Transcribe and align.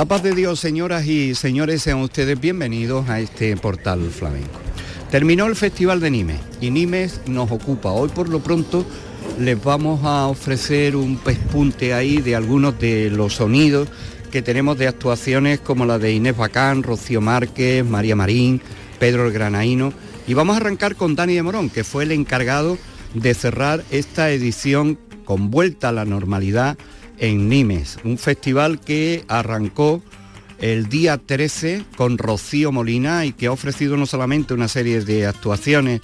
La 0.00 0.06
paz 0.06 0.22
de 0.22 0.34
Dios, 0.34 0.58
señoras 0.58 1.04
y 1.04 1.34
señores, 1.34 1.82
sean 1.82 1.98
ustedes 1.98 2.40
bienvenidos 2.40 3.10
a 3.10 3.20
este 3.20 3.54
portal 3.58 4.00
flamenco. 4.08 4.58
Terminó 5.10 5.44
el 5.44 5.54
Festival 5.54 6.00
de 6.00 6.10
Nimes 6.10 6.40
y 6.58 6.70
Nimes 6.70 7.20
nos 7.26 7.50
ocupa. 7.50 7.90
Hoy 7.90 8.08
por 8.08 8.30
lo 8.30 8.40
pronto 8.40 8.86
les 9.38 9.62
vamos 9.62 10.00
a 10.02 10.26
ofrecer 10.28 10.96
un 10.96 11.18
pespunte 11.18 11.92
ahí 11.92 12.16
de 12.22 12.34
algunos 12.34 12.78
de 12.78 13.10
los 13.10 13.34
sonidos 13.34 13.88
que 14.32 14.40
tenemos 14.40 14.78
de 14.78 14.88
actuaciones 14.88 15.60
como 15.60 15.84
la 15.84 15.98
de 15.98 16.14
Inés 16.14 16.34
Bacán, 16.34 16.82
Rocío 16.82 17.20
Márquez, 17.20 17.84
María 17.84 18.16
Marín, 18.16 18.62
Pedro 18.98 19.26
el 19.26 19.34
Granaíno. 19.34 19.92
Y 20.26 20.32
vamos 20.32 20.54
a 20.54 20.60
arrancar 20.60 20.96
con 20.96 21.14
Dani 21.14 21.34
de 21.34 21.42
Morón, 21.42 21.68
que 21.68 21.84
fue 21.84 22.04
el 22.04 22.12
encargado 22.12 22.78
de 23.12 23.34
cerrar 23.34 23.84
esta 23.90 24.30
edición 24.30 24.98
con 25.26 25.50
vuelta 25.50 25.90
a 25.90 25.92
la 25.92 26.06
normalidad 26.06 26.78
en 27.20 27.48
Nimes, 27.48 27.98
un 28.02 28.18
festival 28.18 28.80
que 28.80 29.24
arrancó 29.28 30.02
el 30.58 30.88
día 30.88 31.18
13 31.18 31.84
con 31.96 32.18
Rocío 32.18 32.72
Molina 32.72 33.24
y 33.24 33.32
que 33.32 33.46
ha 33.46 33.52
ofrecido 33.52 33.96
no 33.96 34.06
solamente 34.06 34.52
una 34.54 34.68
serie 34.68 35.02
de 35.02 35.26
actuaciones 35.26 36.00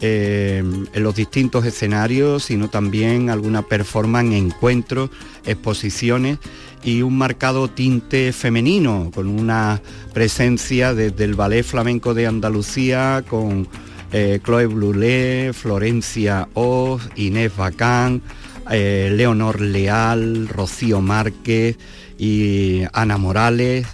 eh, 0.00 0.62
en 0.92 1.02
los 1.02 1.14
distintos 1.14 1.64
escenarios, 1.64 2.44
sino 2.44 2.68
también 2.68 3.30
alguna 3.30 3.62
performance, 3.62 4.34
encuentros, 4.34 5.10
exposiciones 5.46 6.38
y 6.84 7.02
un 7.02 7.16
marcado 7.16 7.68
tinte 7.68 8.32
femenino, 8.32 9.10
con 9.14 9.26
una 9.26 9.80
presencia 10.12 10.94
desde 10.94 11.24
el 11.24 11.34
Ballet 11.34 11.64
Flamenco 11.64 12.12
de 12.12 12.26
Andalucía, 12.26 13.24
con 13.26 13.66
eh, 14.12 14.38
Chloe 14.44 14.66
Blulé, 14.66 15.52
Florencia 15.52 16.48
Oz, 16.54 17.08
Inés 17.16 17.56
Bacán, 17.56 18.22
eh, 18.70 19.12
Leonor 19.14 19.60
Leal, 19.60 20.48
Rocío 20.48 21.00
Márquez 21.00 21.76
y 22.18 22.82
Ana 22.92 23.18
Morales. 23.18 23.86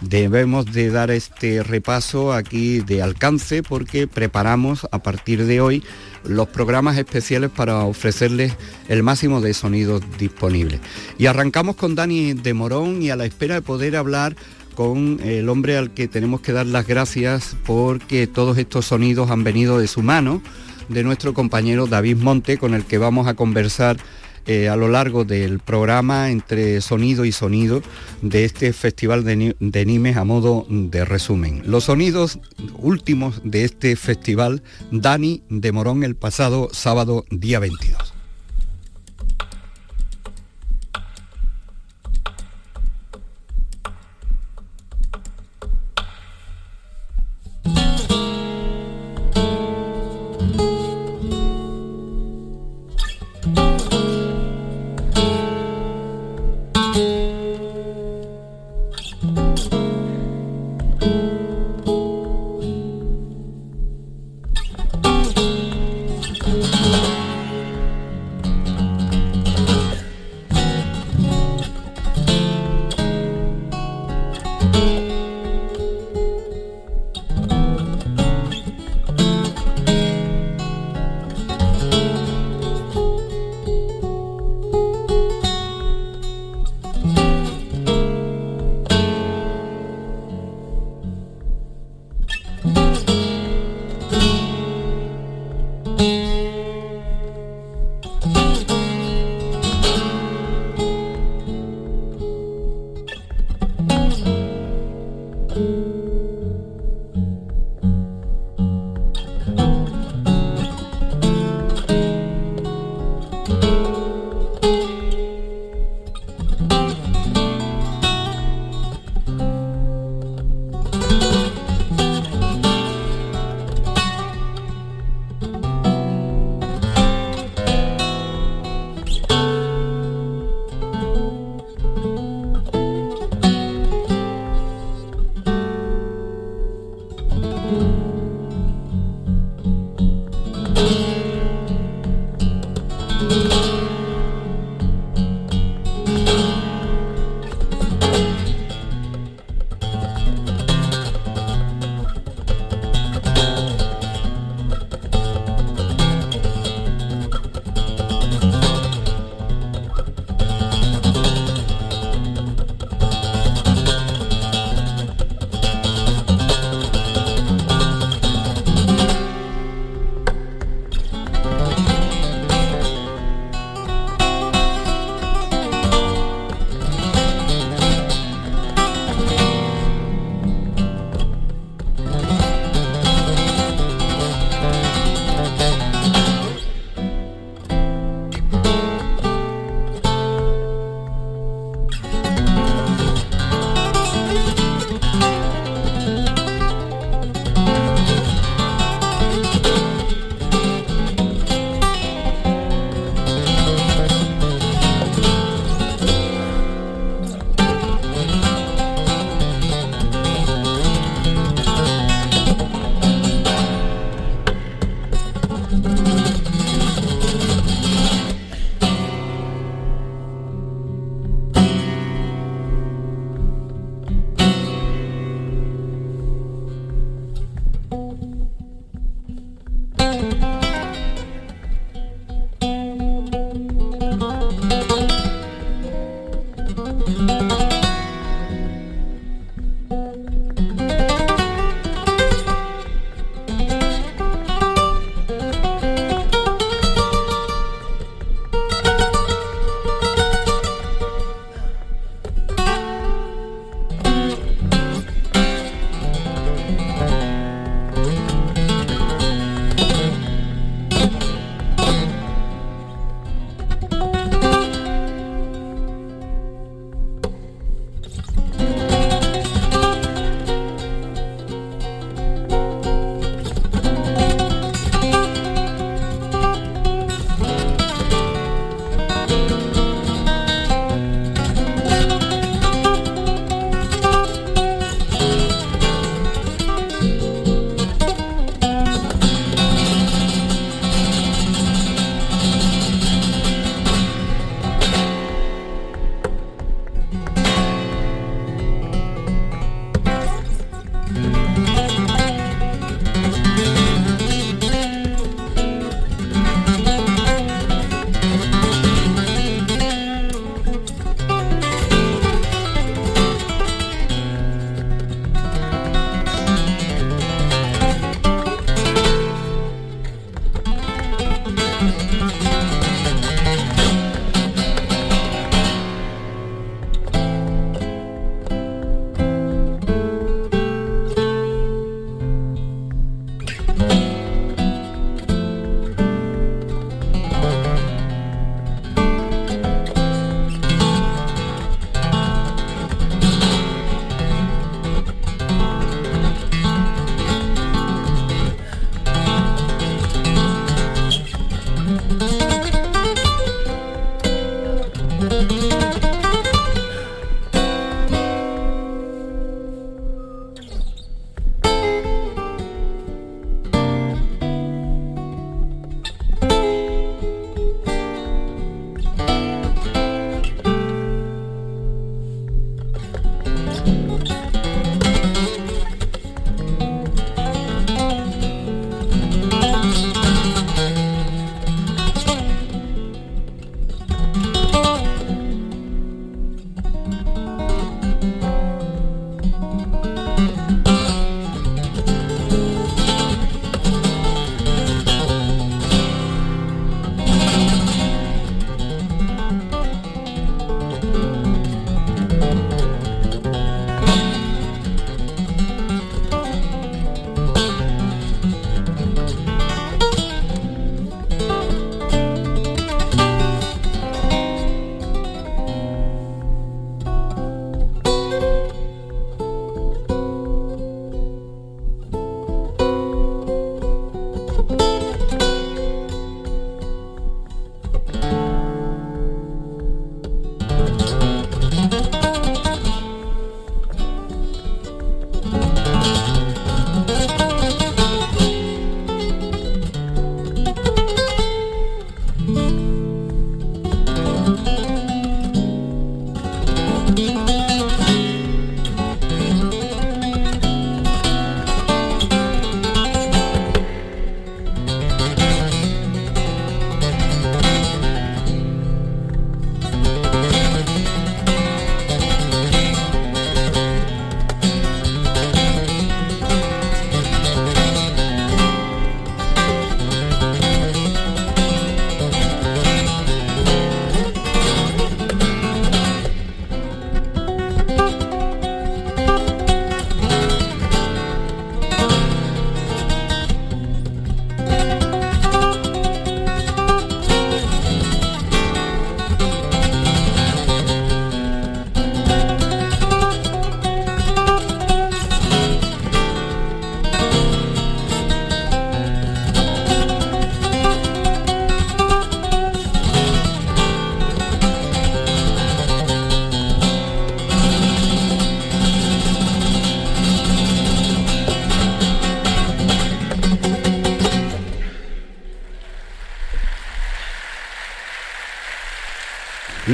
Debemos 0.00 0.66
de 0.72 0.90
dar 0.90 1.10
este 1.10 1.62
repaso 1.62 2.32
aquí 2.32 2.78
de 2.80 3.02
alcance 3.02 3.62
porque 3.62 4.06
preparamos 4.06 4.86
a 4.92 5.02
partir 5.02 5.44
de 5.44 5.60
hoy 5.60 5.82
los 6.24 6.48
programas 6.48 6.96
especiales 6.98 7.50
para 7.50 7.84
ofrecerles 7.84 8.54
el 8.88 9.02
máximo 9.02 9.40
de 9.40 9.54
sonidos 9.54 10.02
disponibles. 10.18 10.80
Y 11.18 11.26
arrancamos 11.26 11.74
con 11.74 11.96
Dani 11.96 12.34
de 12.34 12.54
Morón 12.54 13.02
y 13.02 13.10
a 13.10 13.16
la 13.16 13.24
espera 13.24 13.56
de 13.56 13.62
poder 13.62 13.96
hablar 13.96 14.36
con 14.78 15.18
el 15.24 15.48
hombre 15.48 15.76
al 15.76 15.90
que 15.90 16.06
tenemos 16.06 16.40
que 16.40 16.52
dar 16.52 16.66
las 16.66 16.86
gracias 16.86 17.56
porque 17.66 18.28
todos 18.28 18.56
estos 18.58 18.86
sonidos 18.86 19.28
han 19.32 19.42
venido 19.42 19.80
de 19.80 19.88
su 19.88 20.02
mano, 20.02 20.40
de 20.88 21.02
nuestro 21.04 21.34
compañero 21.34 21.86
David 21.86 22.16
Monte, 22.16 22.58
con 22.58 22.74
el 22.74 22.84
que 22.84 22.98
vamos 22.98 23.26
a 23.26 23.34
conversar 23.34 23.98
eh, 24.46 24.70
a 24.70 24.76
lo 24.76 24.88
largo 24.88 25.26
del 25.26 25.58
programa 25.58 26.30
entre 26.30 26.80
sonido 26.80 27.26
y 27.26 27.32
sonido 27.32 27.82
de 28.22 28.46
este 28.46 28.72
Festival 28.72 29.22
de, 29.22 29.54
de 29.60 29.84
Nimes 29.84 30.16
a 30.16 30.24
modo 30.24 30.66
de 30.70 31.04
resumen. 31.04 31.62
Los 31.66 31.84
sonidos 31.84 32.38
últimos 32.78 33.42
de 33.44 33.64
este 33.64 33.94
festival, 33.96 34.62
Dani 34.90 35.42
de 35.50 35.70
Morón 35.72 36.02
el 36.02 36.16
pasado 36.16 36.70
sábado 36.72 37.26
día 37.30 37.58
22. 37.58 38.07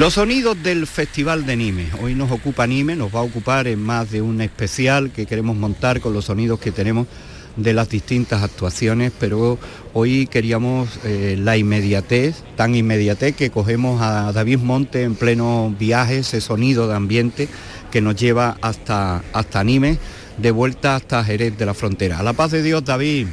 Los 0.04 0.12
sonidos 0.12 0.62
del 0.62 0.86
Festival 0.86 1.46
de 1.46 1.56
Nime. 1.56 1.86
Hoy 2.02 2.14
nos 2.14 2.30
ocupa 2.30 2.66
Nime, 2.66 2.94
nos 2.94 3.14
va 3.14 3.20
a 3.20 3.22
ocupar 3.22 3.66
en 3.66 3.80
más 3.80 4.10
de 4.10 4.20
un 4.20 4.42
especial 4.42 5.10
que 5.10 5.24
queremos 5.24 5.56
montar 5.56 6.02
con 6.02 6.12
los 6.12 6.26
sonidos 6.26 6.60
que 6.60 6.72
tenemos 6.72 7.06
de 7.56 7.72
las 7.72 7.88
distintas 7.88 8.42
actuaciones, 8.42 9.12
pero 9.18 9.58
hoy 9.94 10.26
queríamos 10.26 10.90
eh, 11.04 11.38
la 11.40 11.56
inmediatez, 11.56 12.44
tan 12.54 12.74
inmediatez 12.74 13.34
que 13.34 13.48
cogemos 13.48 14.02
a 14.02 14.30
David 14.32 14.58
Monte 14.58 15.04
en 15.04 15.14
pleno 15.14 15.74
viaje, 15.78 16.18
ese 16.18 16.42
sonido 16.42 16.86
de 16.86 16.96
ambiente 16.96 17.48
que 17.90 18.02
nos 18.02 18.14
lleva 18.14 18.58
hasta, 18.60 19.24
hasta 19.32 19.64
Nime, 19.64 19.96
de 20.36 20.50
vuelta 20.50 20.96
hasta 20.96 21.24
Jerez 21.24 21.56
de 21.56 21.64
la 21.64 21.72
Frontera. 21.72 22.18
A 22.18 22.22
la 22.22 22.34
paz 22.34 22.50
de 22.50 22.62
Dios, 22.62 22.84
David. 22.84 23.28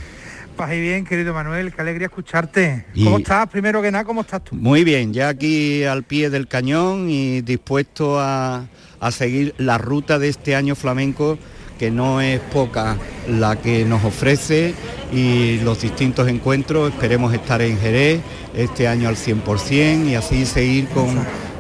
Paz 0.56 0.74
y 0.74 0.80
bien, 0.80 1.06
querido 1.06 1.34
Manuel, 1.34 1.74
qué 1.74 1.82
alegría 1.82 2.08
escucharte. 2.08 2.86
¿Cómo 3.04 3.18
estás? 3.18 3.48
Primero 3.48 3.82
que 3.82 3.92
nada, 3.92 4.04
¿cómo 4.04 4.22
estás 4.22 4.44
tú? 4.44 4.56
Muy 4.56 4.84
bien, 4.84 5.14
ya 5.14 5.30
aquí 5.30 5.84
al 5.84 6.04
pie 6.04 6.30
del 6.30 6.48
cañón 6.48 7.10
y 7.10 7.42
dispuesto 7.42 8.20
a, 8.20 8.68
a 9.00 9.12
seguir 9.12 9.56
la 9.58 9.78
ruta 9.78 10.20
de 10.20 10.30
este 10.30 10.56
año 10.56 10.76
flamenco 10.76 11.38
que 11.82 11.90
no 11.90 12.22
es 12.22 12.40
poca 12.40 12.96
la 13.28 13.56
que 13.56 13.86
nos 13.86 14.04
ofrece 14.04 14.76
y 15.12 15.58
los 15.62 15.82
distintos 15.82 16.28
encuentros. 16.28 16.94
Esperemos 16.94 17.34
estar 17.34 17.60
en 17.64 17.80
Jerez 17.80 18.22
este 18.56 18.88
año 18.88 19.10
al 19.10 19.16
100% 19.16 20.08
y 20.08 20.14
así 20.14 20.46
seguir 20.46 20.88
con, 20.90 21.08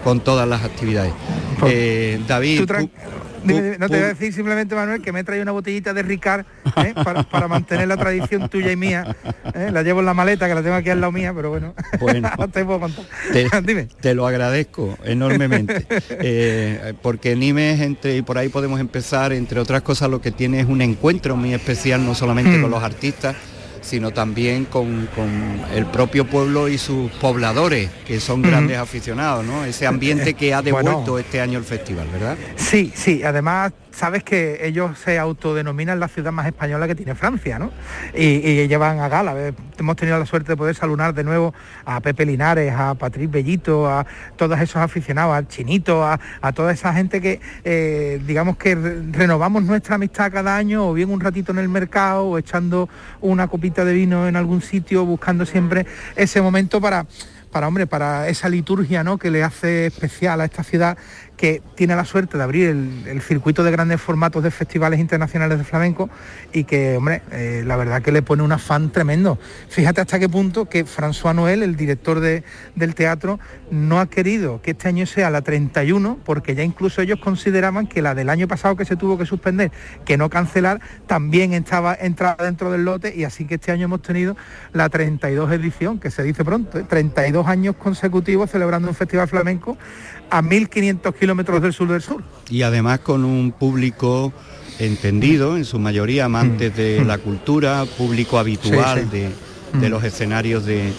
con 0.03 0.19
todas 0.19 0.47
las 0.47 0.63
actividades. 0.63 1.11
Eh, 1.65 2.21
David... 2.27 2.69
no 3.43 3.89
te 3.89 3.95
voy 3.95 4.03
a 4.03 4.07
decir 4.07 4.33
simplemente, 4.33 4.75
Manuel, 4.75 5.01
que 5.01 5.11
me 5.11 5.23
trae 5.23 5.41
una 5.41 5.51
botellita 5.51 5.93
de 5.93 6.03
Ricard 6.03 6.45
¿eh? 6.77 6.93
para, 7.31 7.47
mantener 7.47 7.87
la 7.87 7.97
tradición 7.97 8.49
tuya 8.49 8.71
y 8.71 8.75
mía. 8.75 9.15
¿eh? 9.53 9.69
La 9.71 9.83
llevo 9.83 9.99
en 9.99 10.05
la 10.05 10.13
maleta, 10.13 10.47
que 10.47 10.55
la 10.55 10.61
tengo 10.61 10.75
aquí 10.75 10.89
al 10.89 11.01
lado 11.01 11.11
mía, 11.11 11.33
pero 11.35 11.49
bueno, 11.49 11.73
bueno 11.99 12.29
te 12.53 12.65
puedo 12.65 12.79
contar. 12.79 13.05
Te, 14.01 14.13
lo 14.15 14.27
agradezco 14.27 14.97
enormemente. 15.03 15.85
Eh, 16.09 16.93
porque 17.01 17.35
Nimes, 17.35 17.81
entre, 17.81 18.17
y 18.17 18.21
por 18.21 18.37
ahí 18.37 18.49
podemos 18.49 18.79
empezar, 18.79 19.33
entre 19.33 19.59
otras 19.59 19.81
cosas, 19.81 20.09
lo 20.09 20.21
que 20.21 20.31
tiene 20.31 20.59
es 20.59 20.67
un 20.67 20.81
encuentro 20.81 21.35
muy 21.35 21.53
especial, 21.53 22.05
no 22.05 22.15
solamente 22.15 22.59
con 22.59 22.69
mm. 22.69 22.73
los 22.73 22.83
artistas, 22.83 23.35
sino 23.81 24.11
también 24.11 24.65
con, 24.65 25.09
el 25.75 25.85
propio 25.87 26.25
pueblo 26.25 26.69
y 26.69 26.77
sus 26.77 27.11
pobladores, 27.13 27.89
que 28.05 28.19
son 28.19 28.41
grandes 28.41 28.77
aficionados, 28.77 29.45
¿no? 29.45 29.65
Ese 29.65 29.87
ambiente 29.87 30.33
que 30.33 30.53
ha 30.53 30.61
devuelto 30.63 31.19
este 31.19 31.41
año 31.41 31.57
el 31.59 31.65
festival, 31.65 32.07
¿verdad? 32.11 32.37
Sí, 32.55 32.91
sí, 32.95 33.23
además 33.23 33.73
sabes 33.91 34.23
que 34.23 34.65
ellos 34.65 34.97
se 34.97 35.19
autodenominan 35.19 35.99
la 35.99 36.07
ciudad 36.07 36.31
más 36.31 36.47
española 36.47 36.87
que 36.87 36.95
tiene 36.95 37.15
Francia, 37.15 37.59
¿no? 37.59 37.71
Y, 38.15 38.67
llevan 38.67 38.99
a 38.99 39.09
gala. 39.09 39.35
Hemos 39.77 39.95
tenido 39.95 40.17
la 40.17 40.25
suerte 40.25 40.53
de 40.53 40.57
poder 40.57 40.75
salunar 40.75 41.13
de 41.13 41.23
nuevo 41.23 41.53
a 41.85 41.99
Pepe 41.99 42.25
Linares, 42.25 42.73
a 42.75 42.95
Patrick 42.95 43.29
Bellito, 43.29 43.89
a 43.89 44.05
todos 44.37 44.59
esos 44.59 44.77
aficionados, 44.77 45.35
al 45.35 45.47
Chinito, 45.47 46.03
a, 46.05 46.19
toda 46.53 46.71
esa 46.71 46.93
gente 46.93 47.21
que, 47.21 47.39
eh, 47.63 48.21
digamos 48.25 48.57
que 48.57 48.75
renovamos 48.75 49.63
nuestra 49.63 49.95
amistad 49.95 50.31
cada 50.31 50.55
año, 50.55 50.87
o 50.87 50.93
bien 50.93 51.09
un 51.09 51.19
ratito 51.19 51.51
en 51.51 51.59
el 51.59 51.69
mercado, 51.69 52.25
o 52.25 52.37
echando 52.37 52.89
una 53.19 53.47
copita 53.47 53.83
de 53.85 53.93
vino 53.93 54.27
en 54.27 54.35
algún 54.35 54.61
sitio, 54.61 55.05
buscando 55.05 55.45
siempre 55.45 55.85
ese 56.15 56.41
momento 56.41 56.79
para 56.79 57.05
para 57.51 57.67
hombre, 57.67 57.85
para 57.85 58.27
esa 58.29 58.49
liturgia 58.49 59.03
¿no? 59.03 59.17
que 59.17 59.29
le 59.29 59.43
hace 59.43 59.87
especial 59.87 60.41
a 60.41 60.45
esta 60.45 60.63
ciudad 60.63 60.97
que 61.41 61.59
tiene 61.73 61.95
la 61.95 62.05
suerte 62.05 62.37
de 62.37 62.43
abrir 62.43 62.69
el, 62.69 63.21
circuito 63.23 63.63
de 63.63 63.71
grandes 63.71 63.99
formatos 63.99 64.43
de 64.43 64.51
festivales 64.51 64.99
internacionales 64.99 65.57
de 65.57 65.63
flamenco 65.63 66.07
y 66.53 66.65
que, 66.65 66.97
hombre, 66.97 67.23
eh, 67.31 67.63
la 67.65 67.77
verdad 67.77 68.03
que 68.03 68.11
le 68.11 68.21
pone 68.21 68.43
un 68.43 68.51
afán 68.51 68.91
tremendo. 68.91 69.39
Fíjate 69.67 70.01
hasta 70.01 70.19
qué 70.19 70.29
punto 70.29 70.69
que 70.69 70.85
François 70.85 71.33
Noel, 71.33 71.63
el 71.63 71.75
director 71.75 72.19
del 72.19 72.95
teatro, 72.95 73.39
no 73.71 73.99
ha 73.99 74.07
querido 74.07 74.61
que 74.61 74.71
este 74.71 74.87
año 74.87 75.07
sea 75.07 75.31
la 75.31 75.41
31, 75.41 76.19
porque 76.23 76.53
ya 76.53 76.61
incluso 76.61 77.01
ellos 77.01 77.19
consideraban 77.19 77.87
que 77.87 78.03
la 78.03 78.13
del 78.13 78.29
año 78.29 78.47
pasado 78.47 78.75
que 78.75 78.85
se 78.85 78.95
tuvo 78.95 79.17
que 79.17 79.25
suspender, 79.25 79.71
que 80.05 80.17
no 80.17 80.29
cancelar, 80.29 80.79
también 81.07 81.53
estaba 81.53 81.95
entrada 81.99 82.45
dentro 82.45 82.71
del 82.71 82.85
lote 82.85 83.15
y 83.15 83.23
así 83.23 83.45
que 83.45 83.55
este 83.55 83.71
año 83.71 83.85
hemos 83.85 84.03
tenido 84.03 84.37
la 84.73 84.89
32 84.89 85.51
edición, 85.53 85.99
que 85.99 86.11
se 86.11 86.21
dice 86.21 86.45
pronto, 86.45 86.85
32 86.85 87.47
¿eh? 87.47 87.49
años 87.49 87.75
consecutivos 87.77 88.51
celebrando 88.51 88.89
un 88.89 88.95
festival 88.95 89.27
flamenco 89.27 89.75
a 90.29 90.43
1.500 90.43 91.13
kilómetros 91.15 91.30
del 91.35 91.73
sur 91.73 91.87
del 91.87 92.01
sur. 92.01 92.23
Y 92.49 92.61
además 92.63 92.99
con 92.99 93.25
un 93.25 93.51
público 93.51 94.33
entendido, 94.79 95.57
en 95.57 95.65
su 95.65 95.79
mayoría 95.79 96.25
amantes 96.25 96.75
de 96.75 97.01
mm. 97.01 97.07
la 97.07 97.17
cultura, 97.17 97.85
público 97.97 98.39
habitual 98.39 99.09
De, 99.09 99.29
mm. 99.73 99.85
los 99.85 100.03
escenarios 100.03 100.65
de, 100.65 100.91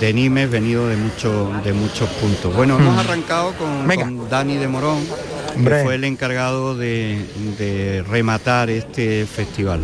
de 0.00 0.12
Nimes, 0.12 0.50
venido 0.50 0.88
de, 0.88 0.96
mucho, 0.96 1.50
de 1.64 1.72
muchos 1.72 2.08
puntos. 2.10 2.54
Bueno, 2.54 2.78
hemos 2.78 2.94
mm. 2.94 2.98
arrancado 2.98 3.52
con, 3.54 4.28
Dani 4.28 4.56
de 4.56 4.68
Morón, 4.68 5.00
que 5.54 5.82
fue 5.82 5.94
el 5.94 6.04
encargado 6.04 6.76
de, 6.76 8.04
rematar 8.08 8.70
este 8.70 9.26
festival. 9.26 9.80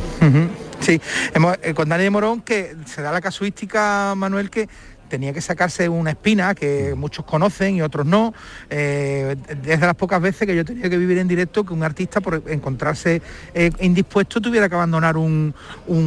Sí, 0.80 1.00
hemos, 1.32 1.56
eh, 1.62 1.72
con 1.72 1.88
Dani 1.88 2.04
de 2.04 2.10
Morón 2.10 2.42
que 2.42 2.76
se 2.84 3.00
da 3.00 3.10
la 3.10 3.22
casuística, 3.22 4.14
Manuel, 4.14 4.50
que 4.50 4.68
tenía 5.08 5.32
que 5.32 5.40
sacarse 5.40 5.88
una 5.88 6.10
espina 6.10 6.54
que 6.54 6.94
muchos 6.96 7.24
conocen 7.24 7.76
y 7.76 7.82
otros 7.82 8.06
no. 8.06 8.34
Eh, 8.70 9.36
es 9.48 9.80
de 9.80 9.86
las 9.86 9.94
pocas 9.94 10.20
veces 10.20 10.46
que 10.46 10.56
yo 10.56 10.64
tenía 10.64 10.88
que 10.88 10.96
vivir 10.96 11.18
en 11.18 11.28
directo 11.28 11.64
que 11.64 11.72
un 11.72 11.82
artista 11.82 12.20
por 12.20 12.42
encontrarse 12.46 13.22
eh, 13.54 13.70
indispuesto 13.80 14.40
tuviera 14.40 14.68
que 14.68 14.74
abandonar 14.74 15.16
un, 15.16 15.54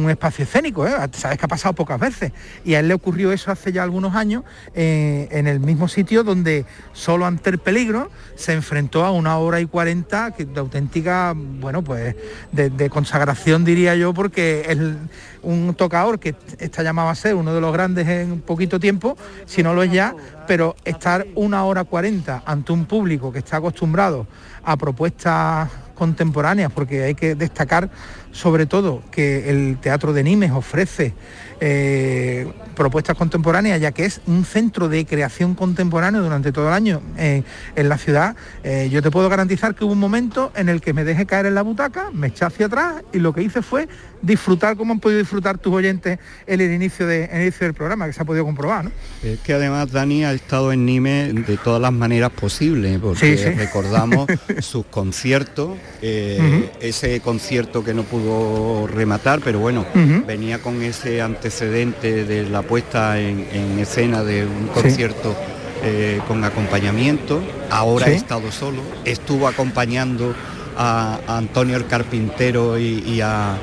espacio 0.08 0.44
escénico. 0.44 0.86
¿eh? 0.86 0.92
Sabes 1.12 1.38
que 1.38 1.44
ha 1.44 1.48
pasado 1.48 1.74
pocas 1.74 1.98
veces. 1.98 2.32
Y 2.64 2.74
a 2.74 2.80
él 2.80 2.88
le 2.88 2.94
ocurrió 2.94 3.32
eso 3.32 3.50
hace 3.50 3.72
ya 3.72 3.82
algunos 3.82 4.14
años 4.14 4.44
en 4.74 5.46
el 5.46 5.60
mismo 5.60 5.88
sitio 5.88 6.24
donde 6.24 6.64
solo 6.92 7.26
ante 7.26 7.50
el 7.50 7.58
peligro 7.58 8.10
se 8.36 8.52
enfrentó 8.52 9.04
a 9.04 9.10
una 9.10 9.38
hora 9.38 9.60
y 9.60 9.66
cuarenta 9.66 10.30
de 10.30 10.60
auténtica, 10.60 11.34
bueno, 11.36 11.82
pues 11.82 12.14
de, 12.52 12.70
de 12.70 12.90
consagración 12.90 13.64
diría 13.64 13.94
yo, 13.96 14.14
porque 14.14 14.66
el 14.68 14.98
un 15.42 15.74
tocador 15.74 16.18
que 16.18 16.34
está 16.58 16.82
llamado 16.82 17.08
a 17.08 17.14
ser 17.14 17.34
uno 17.34 17.54
de 17.54 17.60
los 17.60 17.72
grandes 17.72 18.08
en 18.08 18.40
poquito 18.40 18.80
tiempo, 18.80 19.16
si 19.46 19.62
no 19.62 19.74
lo 19.74 19.82
es 19.82 19.92
ya, 19.92 20.14
pero 20.46 20.76
estar 20.84 21.26
una 21.34 21.64
hora 21.64 21.84
cuarenta 21.84 22.42
ante 22.46 22.72
un 22.72 22.86
público 22.86 23.32
que 23.32 23.38
está 23.38 23.58
acostumbrado 23.58 24.26
a 24.64 24.76
propuestas 24.76 25.68
contemporáneas, 25.94 26.70
porque 26.72 27.02
hay 27.02 27.14
que 27.14 27.34
destacar 27.34 27.90
sobre 28.30 28.66
todo 28.66 29.02
que 29.10 29.50
el 29.50 29.78
Teatro 29.80 30.12
de 30.12 30.22
Nimes 30.22 30.52
ofrece 30.52 31.14
eh, 31.60 32.46
propuestas 32.76 33.16
contemporáneas, 33.16 33.80
ya 33.80 33.90
que 33.90 34.04
es 34.04 34.20
un 34.26 34.44
centro 34.44 34.88
de 34.88 35.04
creación 35.04 35.56
contemporánea 35.56 36.20
durante 36.20 36.52
todo 36.52 36.68
el 36.68 36.74
año 36.74 37.02
eh, 37.16 37.42
en 37.74 37.88
la 37.88 37.98
ciudad. 37.98 38.36
Eh, 38.62 38.88
yo 38.92 39.02
te 39.02 39.10
puedo 39.10 39.28
garantizar 39.28 39.74
que 39.74 39.84
hubo 39.84 39.94
un 39.94 39.98
momento 39.98 40.52
en 40.54 40.68
el 40.68 40.80
que 40.80 40.92
me 40.92 41.02
dejé 41.02 41.26
caer 41.26 41.46
en 41.46 41.56
la 41.56 41.62
butaca, 41.62 42.10
me 42.12 42.28
eché 42.28 42.44
hacia 42.44 42.66
atrás 42.66 43.02
y 43.12 43.18
lo 43.18 43.32
que 43.32 43.42
hice 43.42 43.62
fue 43.62 43.88
disfrutar 44.22 44.76
como 44.76 44.92
han 44.92 45.00
podido 45.00 45.18
disfrutar 45.18 45.58
tus 45.58 45.72
oyentes 45.72 46.20
en 46.46 46.60
el 46.60 46.72
inicio, 46.72 47.06
de, 47.06 47.28
inicio 47.32 47.66
del 47.66 47.74
programa, 47.74 48.06
que 48.06 48.12
se 48.12 48.22
ha 48.22 48.24
podido 48.24 48.44
comprobar. 48.44 48.84
¿no? 48.84 48.92
Es 49.24 49.40
que 49.40 49.54
además 49.54 49.90
Dani 49.90 50.24
ha 50.24 50.32
estado 50.32 50.72
en 50.72 50.84
Nime 50.86 51.32
de 51.32 51.56
todas 51.56 51.82
las 51.82 51.92
maneras 51.92 52.30
posibles, 52.30 53.00
porque 53.00 53.54
recordamos 53.56 54.28
sus 54.60 54.86
conciertos, 54.86 55.76
ese 56.00 57.20
concierto 57.20 57.82
que 57.82 57.94
no 57.94 58.04
pudo 58.04 58.86
rematar, 58.86 59.40
pero 59.42 59.58
bueno, 59.58 59.84
venía 60.26 60.60
con 60.60 60.80
ese 60.82 61.22
antecedente 61.48 62.24
de 62.26 62.44
la 62.50 62.60
puesta 62.60 63.18
en, 63.18 63.78
escena 63.78 64.22
de 64.22 64.44
un 64.44 64.66
concierto 64.66 65.34
eh, 65.82 66.20
con 66.28 66.44
acompañamiento. 66.44 67.40
Ahora 67.70 68.06
ha 68.06 68.10
estado 68.10 68.52
solo, 68.52 68.82
estuvo 69.06 69.48
acompañando 69.48 70.34
a, 70.76 71.18
Antonio 71.26 71.78
el 71.78 71.86
Carpintero 71.86 72.78
y, 72.78 73.22
a 73.22 73.56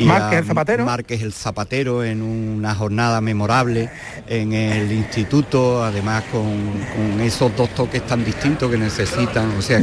Márquez 0.00 0.40
el 0.40 0.44
Zapatero. 0.44 0.84
Márquez 0.84 1.22
el 1.22 1.32
Zapatero 1.32 2.04
en 2.04 2.20
una 2.20 2.74
jornada 2.74 3.22
memorable 3.22 3.88
en 4.26 4.52
el 4.52 4.92
instituto, 4.92 5.82
además 5.82 6.24
con, 6.30 7.20
esos 7.22 7.56
dos 7.56 7.70
toques 7.70 8.06
tan 8.06 8.22
distintos 8.22 8.70
que 8.70 8.76
necesitan. 8.76 9.50
O 9.56 9.62
sea 9.62 9.80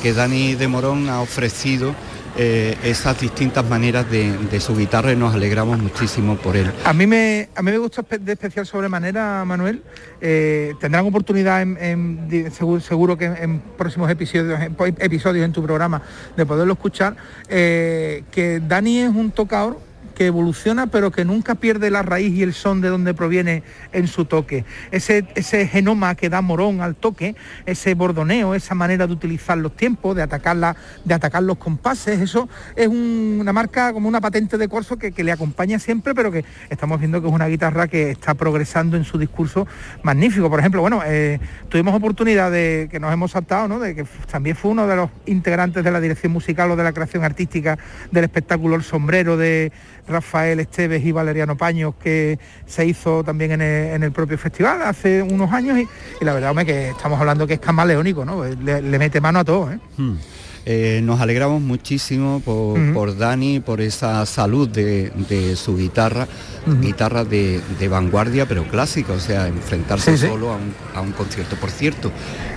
que 0.00 0.12
Dani 0.12 0.54
de 0.54 0.68
Morón 0.68 1.08
ha 1.08 1.20
ofrecido 1.20 1.92
eh, 2.36 2.76
esas 2.82 3.20
distintas 3.20 3.64
maneras 3.64 4.10
de, 4.10 4.60
su 4.60 4.76
guitarra 4.76 5.12
y 5.12 5.16
nos 5.16 5.34
alegramos 5.34 5.78
muchísimo 5.78 6.36
por 6.36 6.56
él. 6.56 6.72
A 6.84 6.92
mí 6.92 7.06
me, 7.06 7.48
a 7.54 7.62
mí 7.62 7.70
me 7.70 7.78
gusta 7.78 8.04
de 8.18 8.32
especial 8.32 8.66
sobremanera, 8.66 9.44
Manuel. 9.44 9.82
Eh, 10.20 10.74
tendrán 10.80 11.06
oportunidad, 11.06 11.62
en, 11.62 12.28
seguro, 12.80 13.16
que 13.16 13.26
en 13.26 13.60
próximos 13.60 14.10
episodios, 14.10 14.58
episodios 14.98 15.44
en 15.44 15.52
tu 15.52 15.62
programa 15.62 16.02
de 16.36 16.46
poderlo 16.46 16.72
escuchar, 16.72 17.16
eh, 17.48 18.24
que 18.30 18.60
Dani 18.60 19.00
es 19.00 19.10
un 19.10 19.30
tocador 19.30 19.78
que 20.14 20.26
evoluciona 20.26 20.86
pero 20.86 21.10
que 21.10 21.24
nunca 21.24 21.54
pierde 21.56 21.90
la 21.90 22.02
raíz 22.02 22.32
y 22.34 22.42
el 22.42 22.54
son 22.54 22.80
de 22.80 22.88
donde 22.88 23.14
proviene 23.14 23.62
en 23.92 24.06
su 24.06 24.24
toque. 24.24 24.64
Ese, 24.90 25.26
ese 25.34 25.66
genoma 25.66 26.14
que 26.14 26.28
da 26.28 26.40
Morón 26.40 26.80
al 26.80 26.94
toque, 26.94 27.34
ese 27.66 27.94
bordoneo, 27.94 28.54
esa 28.54 28.74
manera 28.74 29.06
de 29.06 29.12
utilizar 29.12 29.58
los 29.58 29.76
tiempos, 29.76 30.16
de, 30.16 30.22
atacarla, 30.22 30.76
de 31.04 31.14
atacar 31.14 31.42
los 31.42 31.58
compases, 31.58 32.20
eso 32.20 32.48
es 32.76 32.88
una 32.88 33.52
marca 33.52 33.92
como 33.92 34.08
una 34.08 34.20
patente 34.20 34.58
de 34.58 34.68
corso 34.68 34.96
que, 34.96 35.24
le 35.24 35.32
acompaña 35.32 35.78
siempre, 35.78 36.14
pero 36.14 36.30
que 36.30 36.44
estamos 36.68 36.98
viendo 36.98 37.20
que 37.22 37.28
es 37.28 37.32
una 37.32 37.46
guitarra 37.46 37.88
que 37.88 38.10
está 38.10 38.34
progresando 38.34 38.96
en 38.96 39.04
su 39.04 39.16
discurso 39.16 39.66
magnífico. 40.02 40.50
Por 40.50 40.60
ejemplo, 40.60 40.82
bueno, 40.82 41.00
eh, 41.06 41.40
tuvimos 41.70 41.94
oportunidad 41.94 42.50
de 42.50 42.88
que 42.90 43.00
nos 43.00 43.12
hemos 43.12 43.30
saltado, 43.30 43.68
¿no? 43.68 43.78
De 43.78 43.94
que 43.94 44.04
también 44.30 44.54
fue 44.54 44.70
uno 44.70 44.86
de 44.86 44.96
los 44.96 45.10
integrantes 45.24 45.82
de 45.82 45.90
la 45.90 46.00
dirección 46.00 46.32
musical 46.32 46.70
o 46.70 46.76
de 46.76 46.84
la 46.84 46.92
creación 46.92 47.24
artística 47.24 47.78
del 48.10 48.24
espectáculo 48.24 48.76
El 48.76 48.82
Sombrero 48.82 49.36
de 49.36 49.72
Rafael 50.06 50.60
Esteves 50.60 51.04
y 51.04 51.12
Valeriano 51.12 51.56
Paños 51.56 51.94
que 52.02 52.38
se 52.66 52.86
hizo 52.86 53.24
también 53.24 53.52
en 53.60 54.02
el, 54.02 54.12
propio 54.12 54.38
festival 54.38 54.82
hace 54.82 55.22
unos 55.22 55.52
años 55.52 55.78
y, 55.78 56.24
la 56.24 56.34
verdad 56.34 56.56
es 56.58 56.64
que 56.64 56.88
estamos 56.90 57.20
hablando 57.20 57.46
que 57.46 57.54
es 57.54 57.60
camaleónico, 57.60 58.24
¿no? 58.24 58.44
Le, 58.44 58.98
mete 58.98 59.20
mano 59.20 59.40
a 59.40 59.44
todo. 59.44 59.72
¿eh? 59.72 59.78
Hmm. 59.96 60.14
Eh, 60.66 61.00
nos 61.02 61.20
alegramos 61.20 61.60
muchísimo 61.60 62.40
por, 62.40 63.18
Dani, 63.18 63.60
por 63.60 63.82
esa 63.82 64.24
salud 64.24 64.66
de, 64.66 65.56
su 65.56 65.76
guitarra, 65.76 66.26
guitarra 66.80 67.24
de, 67.24 67.60
vanguardia 67.90 68.46
pero 68.46 68.64
clásica, 68.64 69.12
o 69.12 69.20
sea, 69.20 69.46
enfrentarse 69.46 70.16
solo 70.16 70.56
A, 70.94 71.00
un, 71.02 71.12
concierto. 71.12 71.56
Por 71.56 71.70
cierto, 71.70 72.10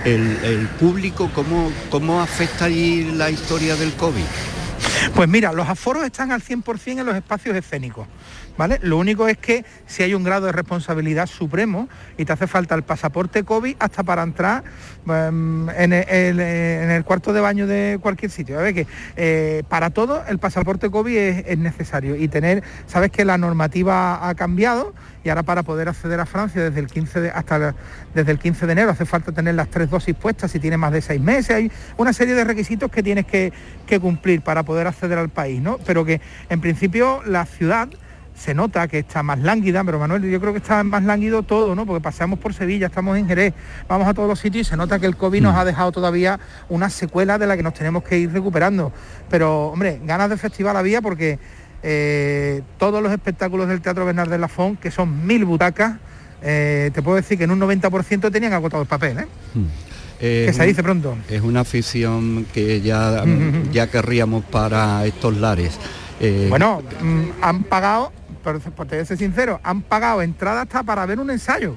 el, 0.06 0.68
público, 0.80 1.30
¿cómo, 1.34 1.70
¿cómo 1.90 2.22
afecta 2.22 2.64
allí 2.64 3.12
la 3.12 3.30
historia 3.30 3.76
del 3.76 3.92
COVID? 3.92 4.24
Pues 5.14 5.28
mira, 5.28 5.52
los 5.52 5.68
aforos 5.68 6.04
están 6.04 6.32
al 6.32 6.42
100% 6.42 7.00
en 7.00 7.06
los 7.06 7.16
espacios 7.16 7.56
escénicos. 7.56 8.06
¿Vale? 8.56 8.80
Lo 8.82 8.98
único 8.98 9.28
es 9.28 9.38
que 9.38 9.64
si 9.86 10.02
hay 10.02 10.14
un 10.14 10.24
grado 10.24 10.46
de 10.46 10.52
responsabilidad 10.52 11.28
supremo 11.28 11.88
y 12.16 12.24
te 12.24 12.32
hace 12.32 12.48
falta 12.48 12.74
el 12.74 12.82
pasaporte 12.82 13.44
COVID 13.44 13.76
hasta 13.78 14.02
para 14.02 14.24
entrar 14.24 14.64
em, 15.06 15.70
en, 15.70 15.92
el, 15.92 17.04
cuarto 17.04 17.32
de 17.32 17.40
baño 17.40 17.68
de 17.68 18.00
cualquier 18.02 18.32
sitio. 18.32 18.58
que 18.74 18.88
eh, 19.16 19.62
para 19.68 19.90
todo 19.90 20.24
el 20.26 20.38
pasaporte 20.38 20.90
COVID 20.90 21.16
es, 21.16 21.58
necesario 21.58 22.16
y 22.16 22.26
tener, 22.26 22.64
sabes 22.88 23.12
que 23.12 23.24
la 23.24 23.38
normativa 23.38 24.28
ha 24.28 24.34
cambiado 24.34 24.92
y 25.28 25.30
ahora 25.30 25.42
para 25.42 25.62
poder 25.62 25.90
acceder 25.90 26.18
a 26.20 26.24
Francia 26.24 26.62
desde 26.62 26.80
el 26.80 26.86
15 26.86 27.20
de, 27.20 27.30
hasta 27.30 27.74
desde 28.14 28.32
el 28.32 28.38
15 28.38 28.64
de 28.64 28.72
enero 28.72 28.90
hace 28.92 29.04
falta 29.04 29.30
tener 29.30 29.54
las 29.56 29.68
tres 29.68 29.90
dosis 29.90 30.14
puestas 30.14 30.50
si 30.50 30.58
tienes 30.58 30.78
más 30.78 30.90
de 30.90 31.02
seis 31.02 31.20
meses. 31.20 31.50
Hay 31.54 31.72
una 31.98 32.14
serie 32.14 32.34
de 32.34 32.44
requisitos 32.44 32.90
que 32.90 33.02
tienes 33.02 33.26
que, 33.26 33.52
que 33.86 34.00
cumplir 34.00 34.40
para 34.40 34.62
poder 34.62 34.86
acceder 34.86 35.18
al 35.18 35.28
país, 35.28 35.60
¿no? 35.60 35.76
Pero 35.84 36.06
que 36.06 36.22
en 36.48 36.62
principio 36.62 37.20
la 37.26 37.44
ciudad 37.44 37.90
se 38.34 38.54
nota 38.54 38.88
que 38.88 39.00
está 39.00 39.22
más 39.22 39.38
lánguida, 39.40 39.84
pero 39.84 39.98
Manuel, 39.98 40.22
yo 40.22 40.40
creo 40.40 40.52
que 40.52 40.60
está 40.60 40.82
más 40.82 41.04
lánguido 41.04 41.42
todo, 41.42 41.74
¿no? 41.74 41.84
Porque 41.84 42.02
pasamos 42.02 42.38
por 42.38 42.54
Sevilla, 42.54 42.86
estamos 42.86 43.18
en 43.18 43.28
Jerez, 43.28 43.52
vamos 43.86 44.08
a 44.08 44.14
todos 44.14 44.30
los 44.30 44.40
sitios 44.40 44.66
y 44.66 44.70
se 44.70 44.78
nota 44.78 44.98
que 44.98 45.04
el 45.06 45.16
COVID 45.16 45.42
nos 45.42 45.54
mm. 45.54 45.58
ha 45.58 45.64
dejado 45.66 45.92
todavía 45.92 46.40
una 46.70 46.88
secuela 46.88 47.36
de 47.36 47.46
la 47.46 47.54
que 47.54 47.62
nos 47.62 47.74
tenemos 47.74 48.02
que 48.02 48.18
ir 48.18 48.32
recuperando. 48.32 48.92
Pero, 49.28 49.66
hombre, 49.66 50.00
ganas 50.04 50.30
de 50.30 50.38
festival 50.38 50.78
había 50.78 51.02
porque 51.02 51.38
eh, 51.82 52.62
todos 52.78 53.02
los 53.02 53.12
espectáculos 53.12 53.68
del 53.68 53.80
Teatro 53.80 54.04
Bernard 54.04 54.30
de 54.30 54.38
Lafón, 54.38 54.76
que 54.76 54.90
son 54.90 55.26
mil 55.26 55.44
butacas, 55.44 55.96
eh, 56.42 56.90
te 56.92 57.02
puedo 57.02 57.16
decir 57.16 57.38
que 57.38 57.44
en 57.44 57.50
un 57.50 57.60
90% 57.60 58.30
tenían 58.30 58.52
agotado 58.52 58.82
el 58.82 58.88
papel, 58.88 59.18
¿eh? 59.18 59.26
mm. 59.54 59.66
que 60.18 60.52
se 60.52 60.64
dice 60.64 60.82
pronto. 60.82 61.16
Es 61.28 61.42
una 61.42 61.60
afición 61.60 62.46
que 62.52 62.80
ya, 62.80 63.24
ya 63.72 63.88
querríamos 63.88 64.44
para 64.44 65.04
estos 65.06 65.36
lares. 65.36 65.78
bueno, 66.48 66.82
mm, 67.00 67.42
han 67.42 67.64
pagado 67.64 68.12
pero 68.44 68.60
por 68.60 68.86
te 68.86 69.04
ser 69.04 69.18
sincero, 69.18 69.60
han 69.62 69.82
pagado 69.82 70.22
entrada 70.22 70.62
hasta 70.62 70.82
para 70.82 71.04
ver 71.06 71.20
un 71.20 71.30
ensayo. 71.30 71.76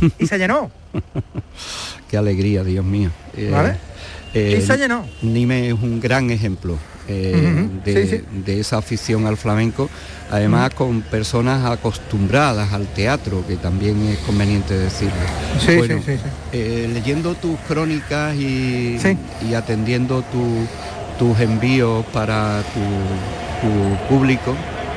Y 0.18 0.26
se 0.26 0.36
llenó. 0.38 0.70
Qué 2.10 2.16
alegría, 2.16 2.64
Dios 2.64 2.84
mío. 2.84 3.10
Eh, 3.36 3.48
¿Vale? 3.50 3.76
y 4.34 4.60
se 4.60 4.76
llenó. 4.76 5.06
Nime 5.22 5.68
es 5.68 5.74
un 5.74 6.00
gran 6.00 6.30
ejemplo 6.30 6.76
eh, 7.08 7.68
de, 7.84 8.60
esa 8.60 8.78
afición 8.78 9.26
al 9.26 9.36
flamenco, 9.36 9.90
además 10.30 10.74
con 10.74 11.02
personas 11.02 11.64
acostumbradas 11.64 12.72
al 12.72 12.86
teatro, 12.86 13.44
que 13.46 13.56
también 13.56 14.06
es 14.08 14.18
conveniente 14.18 14.76
decirlo. 14.76 15.14
bueno, 15.76 16.00
eh, 16.52 16.88
leyendo 16.92 17.34
tus 17.34 17.58
crónicas 17.60 18.34
y, 18.36 18.98
y 19.48 19.54
atendiendo 19.54 20.24
tus 21.18 21.40
envíos 21.40 22.04
para 22.06 22.62
tu 22.72 24.14
público, 24.14 24.54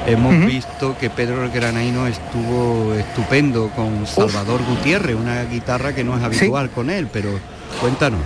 Hemos 0.08 0.46
visto 0.46 0.98
que 0.98 1.10
Pedro 1.10 1.44
el 1.44 1.52
Granaino 1.52 2.08
estuvo 2.08 2.94
estupendo 2.94 3.70
con 3.76 4.08
Salvador 4.08 4.62
Gutiérrez, 4.64 5.18
una 5.18 5.44
guitarra 5.44 5.94
que 5.94 6.06
no 6.06 6.16
es 6.18 6.24
habitual 6.24 6.70
con 6.70 6.90
él, 6.90 7.10
pero 7.12 7.30
cuéntanos. 7.82 8.22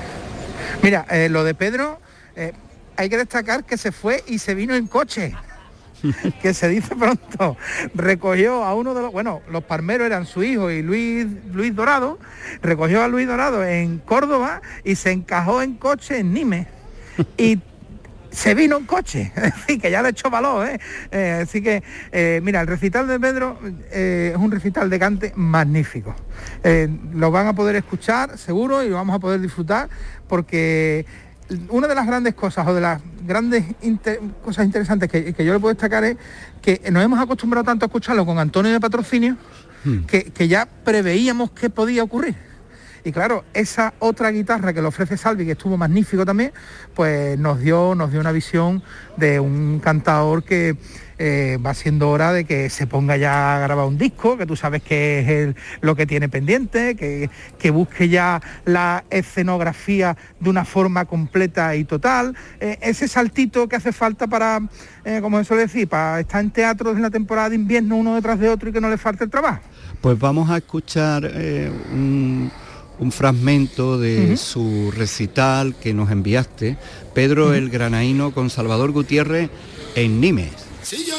Mira, 0.84 1.08
eh, 1.10 1.28
lo 1.28 1.44
de 1.44 1.56
Pedro, 1.56 2.00
eh, 2.36 2.54
hay 3.02 3.10
que 3.10 3.18
destacar 3.18 3.64
que 3.64 3.78
se 3.78 3.92
fue 3.92 4.24
y 4.28 4.38
se 4.38 4.54
vino 4.54 4.76
en 4.76 4.86
coche. 4.86 5.34
que 6.42 6.54
se 6.54 6.68
dice 6.68 6.96
pronto, 6.96 7.58
recogió 7.96 8.64
a 8.64 8.76
uno 8.76 8.94
de 8.94 9.02
los, 9.02 9.12
bueno, 9.12 9.42
los 9.50 9.64
palmeros 9.64 10.06
eran 10.06 10.26
su 10.26 10.44
hijo 10.44 10.70
y 10.70 10.84
Luis, 10.84 11.26
Luis 11.52 11.76
Dorado, 11.76 12.20
recogió 12.62 13.04
a 13.04 13.08
Luis 13.08 13.28
Dorado 13.28 13.66
en 13.66 13.98
Córdoba 14.00 14.62
y 14.84 14.96
se 14.96 15.12
encajó 15.12 15.62
en 15.62 15.76
coche 15.76 16.20
en 16.20 16.34
Nimes. 16.34 16.68
Y 17.38 17.60
se 18.30 18.54
vino 18.54 18.78
un 18.78 18.86
coche, 18.86 19.32
decir, 19.36 19.82
que 19.82 19.90
ya 19.90 20.04
le 20.04 20.10
echó 20.10 20.30
valor, 20.30 20.68
¿eh? 20.68 20.80
eh 21.12 21.40
así 21.44 21.62
que, 21.62 21.84
eh, 22.12 22.40
mira, 22.44 22.62
el 22.62 22.68
recital 22.68 23.08
de 23.08 23.20
Pedro 23.20 23.60
eh, 23.92 24.32
es 24.34 24.40
un 24.40 24.52
recital 24.52 24.90
de 24.90 25.00
cante 25.00 25.34
magnífico. 25.36 26.16
lo 27.14 27.32
van 27.32 27.48
a 27.48 27.54
poder 27.54 27.76
escuchar, 27.76 28.38
seguro, 28.38 28.84
y 28.84 28.90
lo 28.90 28.96
vamos 28.96 29.16
a 29.16 29.20
poder 29.20 29.42
disfrutar, 29.42 29.90
porque 30.28 31.06
una 31.70 31.88
de 31.88 31.96
las 31.96 32.08
grandes 32.08 32.34
cosas 32.34 32.68
o 32.68 32.74
de 32.74 32.82
las 32.82 33.02
grandes 33.26 33.66
cosas 34.44 34.66
interesantes 34.66 35.10
que, 35.10 35.34
yo 35.44 35.54
le 35.54 35.60
puedo 35.60 35.74
destacar 35.74 36.04
es 36.04 36.18
que 36.62 36.82
nos 36.92 37.04
hemos 37.04 37.20
acostumbrado 37.20 37.64
tanto 37.64 37.86
a 37.86 37.88
escucharlo 37.88 38.26
con 38.26 38.40
Antonio 38.40 38.72
de 38.72 38.80
Patrocinio, 38.80 39.38
hmm. 39.84 40.00
que, 40.06 40.24
que 40.26 40.48
ya 40.48 40.68
preveíamos 40.84 41.52
que 41.52 41.70
podía 41.70 42.04
ocurrir. 42.04 42.36
Y 43.04 43.12
claro, 43.12 43.44
esa 43.54 43.94
otra 44.00 44.30
guitarra 44.30 44.74
que 44.74 44.82
le 44.82 44.88
ofrece 44.88 45.18
Salvi, 45.18 45.46
que 45.46 45.54
estuvo 45.54 45.76
magnífico 45.76 46.26
también, 46.26 46.52
pues 46.94 47.38
nos 47.40 47.60
dio, 47.60 47.96
nos 47.96 48.12
dio 48.12 48.20
una 48.20 48.32
visión 48.32 48.84
de 49.18 49.40
un 49.40 49.80
cantador 49.80 50.44
que 50.44 50.78
eh, 51.24 51.60
va 51.64 51.76
siendo 51.76 52.10
hora 52.10 52.34
de 52.34 52.46
que 52.46 52.72
se 52.72 52.88
ponga 52.88 53.16
ya 53.16 53.56
a 53.56 53.60
grabar 53.60 53.86
un 53.86 54.00
disco, 54.00 54.40
que 54.40 54.48
tú 54.48 54.56
sabes 54.56 54.82
que 54.82 55.20
es 55.20 55.56
lo 55.80 55.96
que 55.96 56.08
tiene 56.08 56.30
pendiente, 56.30 56.96
que, 56.96 57.30
busque 57.72 58.10
ya 58.10 58.42
la 58.66 59.04
escenografía 59.12 60.18
de 60.40 60.50
una 60.50 60.66
forma 60.66 61.06
completa 61.06 61.76
y 61.76 61.84
total. 61.84 62.36
Eh, 62.60 62.80
ese 62.82 63.08
saltito 63.08 63.70
que 63.70 63.76
hace 63.76 63.94
falta 63.94 64.26
para, 64.26 64.62
eh, 65.06 65.20
como 65.22 65.38
se 65.38 65.46
suele 65.46 65.62
decir, 65.64 65.88
para 65.88 66.20
estar 66.22 66.42
en 66.42 66.50
teatro 66.50 66.90
en 66.90 67.04
la 67.04 67.12
temporada 67.12 67.50
de 67.50 67.56
invierno 67.56 67.98
uno 67.98 68.16
detrás 68.16 68.40
de 68.40 68.50
otro 68.50 68.70
y 68.70 68.74
que 68.74 68.82
no 68.82 68.90
le 68.90 68.98
falte 68.98 69.24
el 69.24 69.30
trabajo. 69.30 69.62
Pues 70.02 70.18
vamos 70.18 70.50
a 70.50 70.58
escuchar 70.58 71.32
un 71.94 72.52
un 73.02 73.12
fragmento 73.12 73.98
de 73.98 74.38
su 74.38 74.92
recital 74.92 75.76
que 75.76 75.92
nos 75.92 76.12
enviaste, 76.12 76.78
Pedro 77.16 77.56
el 77.56 77.72
Granaíno 77.72 78.32
con 78.32 78.52
Salvador 78.52 78.92
Gutiérrez 78.92 79.50
en 79.96 80.22
Nimes. 80.22 80.61
Si 80.92 81.06
yo 81.06 81.16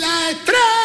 la 0.00 0.30
estrella 0.30 0.77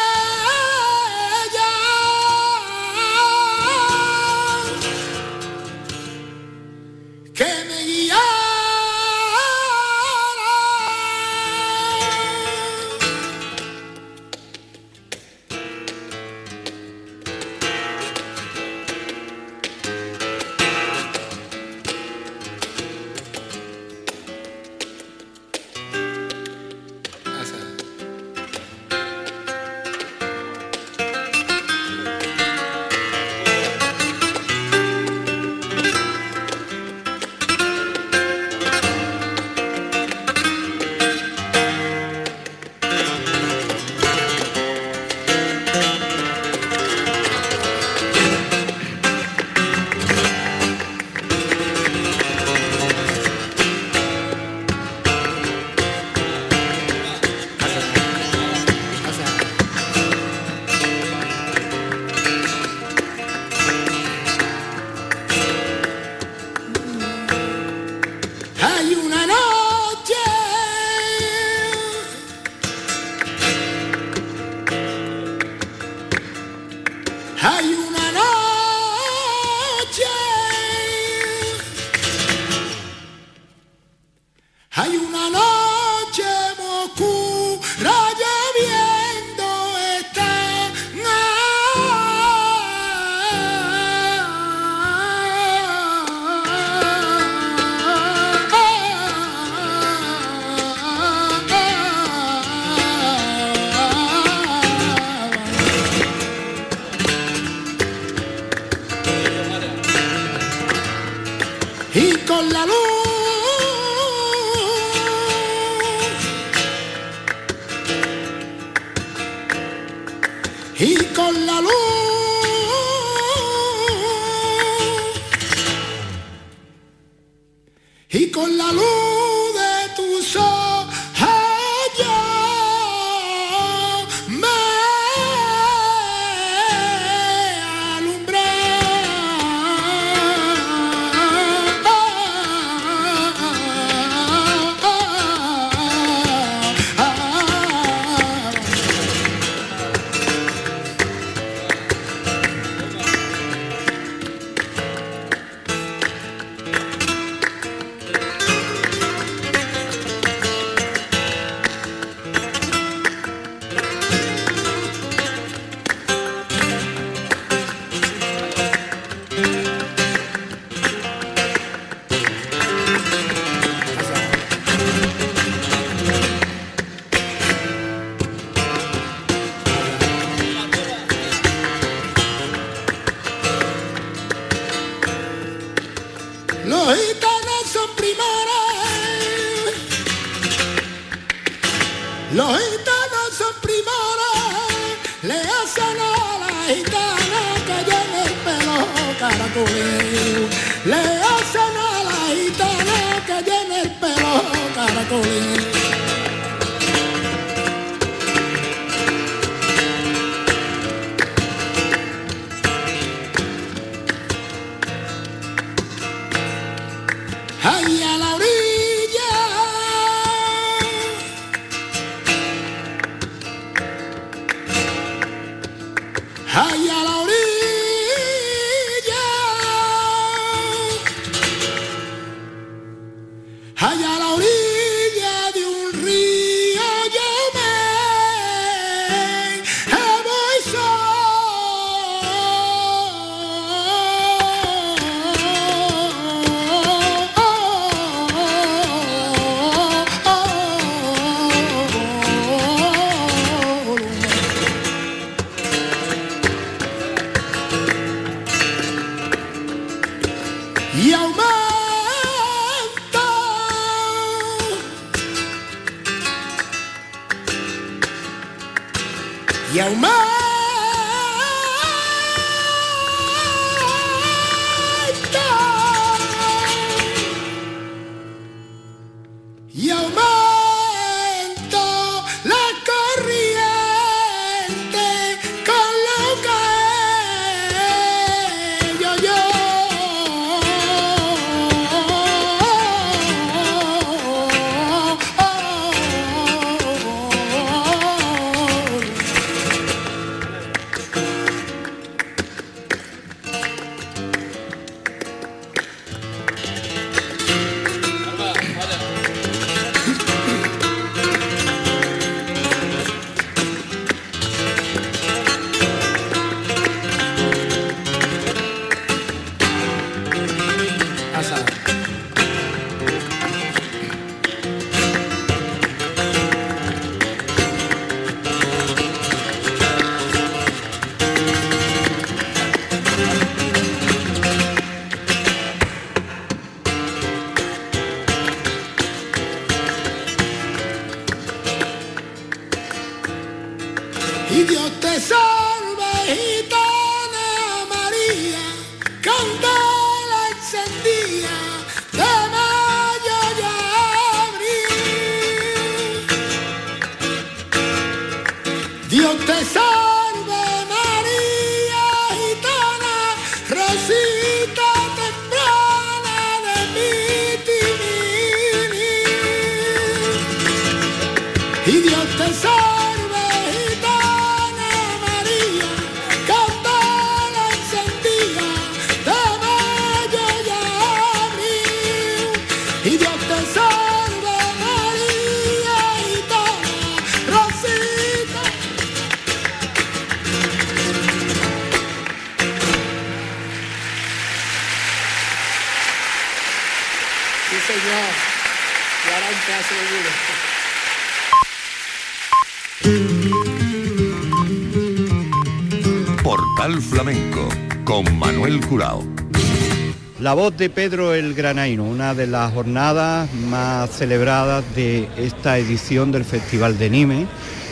La 410.54 410.60
voz 410.60 410.76
de 410.76 410.88
Pedro 410.88 411.34
el 411.34 411.52
Granaino, 411.52 412.04
una 412.04 412.32
de 412.32 412.46
las 412.46 412.72
jornadas 412.72 413.52
más 413.52 414.08
celebradas 414.08 414.84
de 414.94 415.28
esta 415.36 415.78
edición 415.78 416.30
del 416.30 416.44
Festival 416.44 416.96
de 416.96 417.10
Nime, 417.10 417.46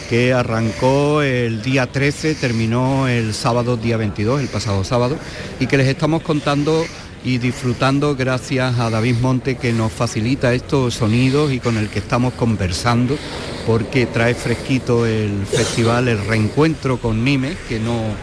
que 0.08 0.32
arrancó 0.32 1.22
el 1.22 1.60
día 1.60 1.88
13, 1.90 2.36
terminó 2.36 3.08
el 3.08 3.34
sábado 3.34 3.76
día 3.76 3.96
22, 3.96 4.40
el 4.40 4.46
pasado 4.46 4.84
sábado, 4.84 5.16
y 5.58 5.66
que 5.66 5.76
les 5.76 5.88
estamos 5.88 6.22
contando 6.22 6.84
y 7.24 7.38
disfrutando 7.38 8.14
gracias 8.14 8.78
a 8.78 8.90
David 8.90 9.16
Monte 9.20 9.56
que 9.56 9.72
nos 9.72 9.90
facilita 9.90 10.54
estos 10.54 10.94
sonidos 10.94 11.52
y 11.52 11.58
con 11.58 11.76
el 11.76 11.88
que 11.88 11.98
estamos 11.98 12.32
conversando 12.34 13.18
porque 13.66 14.06
trae 14.06 14.36
fresquito 14.36 15.04
el 15.04 15.46
festival, 15.46 16.06
el 16.06 16.24
reencuentro 16.24 16.98
con 16.98 17.24
Nimes, 17.24 17.56
que 17.68 17.80
no, 17.80 18.14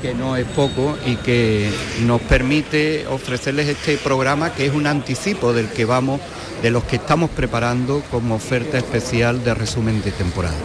que 0.00 0.14
no 0.14 0.36
es 0.36 0.46
poco 0.46 0.96
y 1.06 1.16
que 1.16 1.70
nos 2.04 2.20
permite 2.22 3.06
ofrecerles 3.06 3.68
este 3.68 3.96
programa 3.96 4.52
que 4.52 4.66
es 4.66 4.74
un 4.74 4.86
anticipo 4.86 5.52
del 5.52 5.68
que 5.68 5.84
vamos 5.84 6.20
de 6.62 6.70
los 6.70 6.84
que 6.84 6.96
estamos 6.96 7.30
preparando 7.30 8.02
como 8.10 8.34
oferta 8.34 8.78
especial 8.78 9.44
de 9.44 9.54
resumen 9.54 10.02
de 10.02 10.10
temporada. 10.10 10.56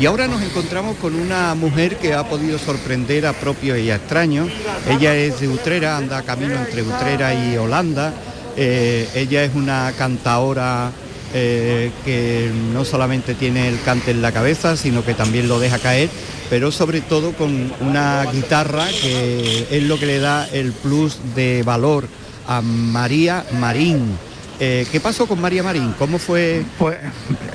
Y 0.00 0.06
ahora 0.06 0.26
nos 0.26 0.42
encontramos 0.42 0.96
con 0.96 1.14
una 1.14 1.54
mujer 1.54 1.96
que 1.96 2.14
ha 2.14 2.24
podido 2.24 2.58
sorprender 2.58 3.26
a 3.26 3.32
propios 3.32 3.78
y 3.78 3.90
a 3.90 3.96
extraños. 3.96 4.48
Ella 4.88 5.14
es 5.14 5.40
de 5.40 5.48
Utrera, 5.48 5.96
anda 5.96 6.22
camino 6.22 6.54
entre 6.54 6.82
Utrera 6.82 7.34
y 7.34 7.56
Holanda. 7.56 8.12
Eh, 8.56 9.08
ella 9.14 9.44
es 9.44 9.54
una 9.54 9.92
cantaora 9.96 10.90
eh, 11.34 11.90
que 12.04 12.50
no 12.72 12.84
solamente 12.84 13.34
tiene 13.34 13.68
el 13.68 13.80
cante 13.82 14.10
en 14.10 14.22
la 14.22 14.32
cabeza, 14.32 14.76
sino 14.76 15.04
que 15.04 15.14
también 15.14 15.48
lo 15.48 15.58
deja 15.60 15.78
caer, 15.78 16.08
pero 16.50 16.72
sobre 16.72 17.00
todo 17.00 17.32
con 17.32 17.72
una 17.80 18.24
guitarra 18.32 18.86
que 18.88 19.66
es 19.70 19.82
lo 19.84 19.98
que 19.98 20.06
le 20.06 20.18
da 20.18 20.46
el 20.52 20.72
plus 20.72 21.18
de 21.34 21.62
valor 21.62 22.06
a 22.46 22.60
María 22.60 23.44
Marín 23.58 24.18
eh, 24.64 24.86
¿Qué 24.92 25.00
pasó 25.00 25.26
con 25.26 25.40
María 25.40 25.64
Marín? 25.64 25.92
¿Cómo 25.98 26.20
fue 26.20 26.64
pues, 26.78 26.96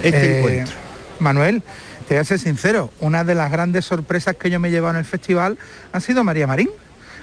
este 0.04 0.26
eh, 0.26 0.38
encuentro? 0.40 0.76
Manuel, 1.20 1.64
te 2.06 2.16
voy 2.16 2.22
a 2.22 2.26
ser 2.26 2.38
sincero, 2.38 2.92
una 3.00 3.24
de 3.24 3.34
las 3.34 3.50
grandes 3.50 3.86
sorpresas 3.86 4.36
que 4.36 4.50
yo 4.50 4.60
me 4.60 4.68
he 4.68 4.72
llevado 4.72 4.96
en 4.96 5.00
el 5.00 5.06
festival 5.06 5.58
ha 5.94 6.02
sido 6.02 6.26
María 6.26 6.48
Marín 6.48 6.70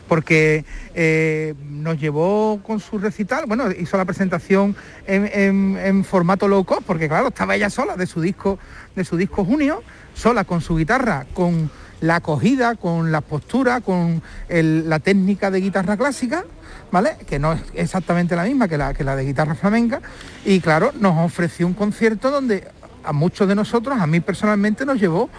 porque 0.08 0.64
eh, 0.94 1.54
nos 1.68 1.98
llevó 1.98 2.60
con 2.62 2.80
su 2.80 2.98
recital, 2.98 3.44
bueno, 3.46 3.70
hizo 3.70 3.96
la 3.96 4.04
presentación 4.04 4.76
en, 5.06 6.04
formato 6.04 6.48
low 6.48 6.64
cost, 6.64 6.82
porque 6.86 7.08
claro, 7.08 7.28
estaba 7.28 7.54
ella 7.56 7.70
sola 7.70 7.96
de 7.96 8.06
su 8.06 8.20
disco, 8.20 8.58
de 8.94 9.04
su 9.04 9.16
disco 9.16 9.44
junio, 9.44 9.82
sola 10.14 10.44
con 10.44 10.60
su 10.60 10.76
guitarra, 10.76 11.26
con 11.32 11.70
la 12.00 12.16
acogida, 12.16 12.74
con 12.74 13.12
la 13.12 13.20
postura, 13.20 13.80
con 13.80 14.22
la 14.48 14.98
técnica 14.98 15.50
de 15.50 15.60
guitarra 15.60 15.96
clásica, 15.96 16.44
¿vale? 16.90 17.16
Que 17.26 17.38
no 17.38 17.54
es 17.54 17.62
exactamente 17.74 18.36
la 18.36 18.44
misma 18.44 18.68
que 18.68 18.76
la, 18.76 18.92
que 18.94 19.04
la 19.04 19.16
de 19.16 19.24
guitarra 19.24 19.54
flamenca. 19.54 20.00
Y 20.44 20.60
claro, 20.60 20.92
nos 20.98 21.16
ofreció 21.24 21.66
un 21.66 21.74
concierto 21.74 22.30
donde 22.30 22.68
a 23.04 23.12
muchos 23.12 23.48
de 23.48 23.54
nosotros, 23.54 23.98
a 24.00 24.06
mí 24.06 24.20
personalmente, 24.20 24.84
nos 24.84 25.00
llevó 25.00 25.30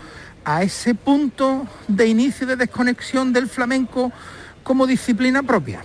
a 0.43 0.61
ese 0.61 0.93
punto 0.93 1.67
de 1.87 2.07
inicio 2.07 2.45
de 2.45 2.55
desconexión 2.55 3.33
del 3.33 3.49
flamenco 3.49 4.11
como 4.65 4.87
disciplina 4.87 5.43
propia. 5.43 5.81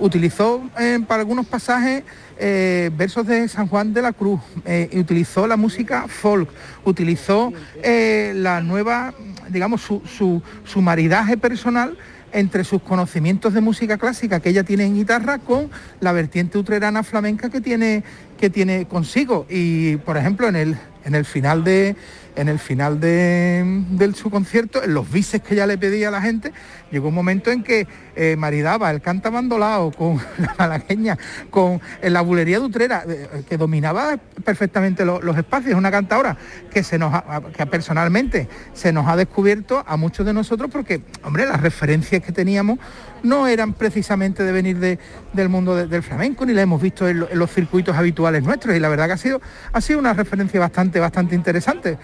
Utilizó 0.00 0.62
eh, 0.80 0.98
para 1.06 1.20
algunos 1.20 1.46
pasajes 1.46 2.02
eh, 2.38 2.90
versos 2.96 3.26
de 3.26 3.46
San 3.46 3.68
Juan 3.68 3.92
de 3.92 4.00
la 4.02 4.12
Cruz, 4.12 4.40
eh, 4.64 4.88
utilizó 4.94 5.46
la 5.46 5.56
música 5.56 6.08
folk, 6.08 6.48
utilizó 6.84 7.52
la 7.84 8.60
nueva, 8.62 9.14
digamos, 9.50 9.82
su, 9.82 10.02
su, 10.06 10.42
su 10.64 10.80
maridaje 10.80 11.36
personal 11.36 11.96
entre 12.32 12.64
sus 12.64 12.80
conocimientos 12.80 13.52
de 13.52 13.60
música 13.60 13.98
clásica 13.98 14.40
que 14.40 14.48
ella 14.48 14.64
tiene 14.64 14.86
en 14.86 14.94
guitarra 14.94 15.38
con 15.38 15.70
la 16.00 16.12
vertiente 16.12 16.56
utrerana 16.56 17.02
flamenca 17.02 17.50
que 17.50 17.60
tiene, 17.60 18.02
que 18.40 18.48
tiene 18.48 18.86
consigo. 18.86 19.46
Y, 19.50 19.96
por 19.98 20.16
ejemplo, 20.16 20.48
en 20.48 20.56
el, 20.56 20.76
en 21.04 21.14
el 21.14 21.26
final 21.26 21.62
de 21.64 21.94
en 22.36 22.48
el 22.48 22.58
final 22.58 23.00
de, 23.00 24.12
su 24.14 24.30
concierto, 24.30 24.82
en 24.82 24.94
los 24.94 25.10
bises 25.10 25.42
que 25.42 25.54
ya 25.54 25.66
le 25.66 25.78
pedía 25.78 26.08
a 26.08 26.10
la 26.10 26.22
gente, 26.22 26.52
llegó 26.90 27.08
un 27.08 27.14
momento 27.14 27.50
en 27.50 27.62
que 27.62 27.86
eh, 28.16 28.36
maridaba 28.36 28.90
el 28.90 29.00
canta 29.00 29.30
bandolao 29.30 29.92
con 29.92 30.16
la 30.38 30.54
malagueña, 30.58 31.18
con 31.50 31.80
la 32.02 32.20
bulería 32.20 32.58
de 32.58 32.66
Utrera, 32.66 33.04
eh, 33.08 33.44
que 33.48 33.56
dominaba 33.56 34.18
perfectamente 34.44 35.04
los 35.04 35.36
espacios, 35.36 35.76
una 35.76 35.90
cantadora 35.90 36.36
que 36.70 36.82
se 36.82 36.98
nos 36.98 37.12
que 37.56 37.66
personalmente 37.66 38.48
se 38.72 38.92
nos 38.92 39.06
ha 39.08 39.16
descubierto 39.16 39.82
a 39.86 39.96
muchos 39.96 40.26
de 40.26 40.32
nosotros 40.32 40.70
porque, 40.70 41.02
hombre, 41.22 41.46
las 41.46 41.60
referencias 41.60 42.22
que 42.22 42.32
teníamos 42.32 42.78
no 43.22 43.46
eran 43.46 43.72
precisamente 43.72 44.42
de 44.42 44.52
venir 44.52 44.98
del 45.32 45.48
mundo 45.48 45.86
del 45.86 46.02
flamenco, 46.02 46.44
ni 46.44 46.52
la 46.52 46.62
hemos 46.62 46.80
visto 46.80 47.08
en, 47.08 47.26
los 47.32 47.50
circuitos 47.50 47.96
habituales 47.96 48.42
nuestros, 48.42 48.74
y 48.76 48.80
la 48.80 48.88
verdad 48.88 49.06
que 49.06 49.12
ha 49.12 49.18
sido, 49.18 49.40
ha 49.72 49.80
sido 49.80 49.98
una 49.98 50.12
referencia 50.12 50.58
bastante, 50.60 50.98
bastante 51.00 51.34
interesante. 51.34 51.98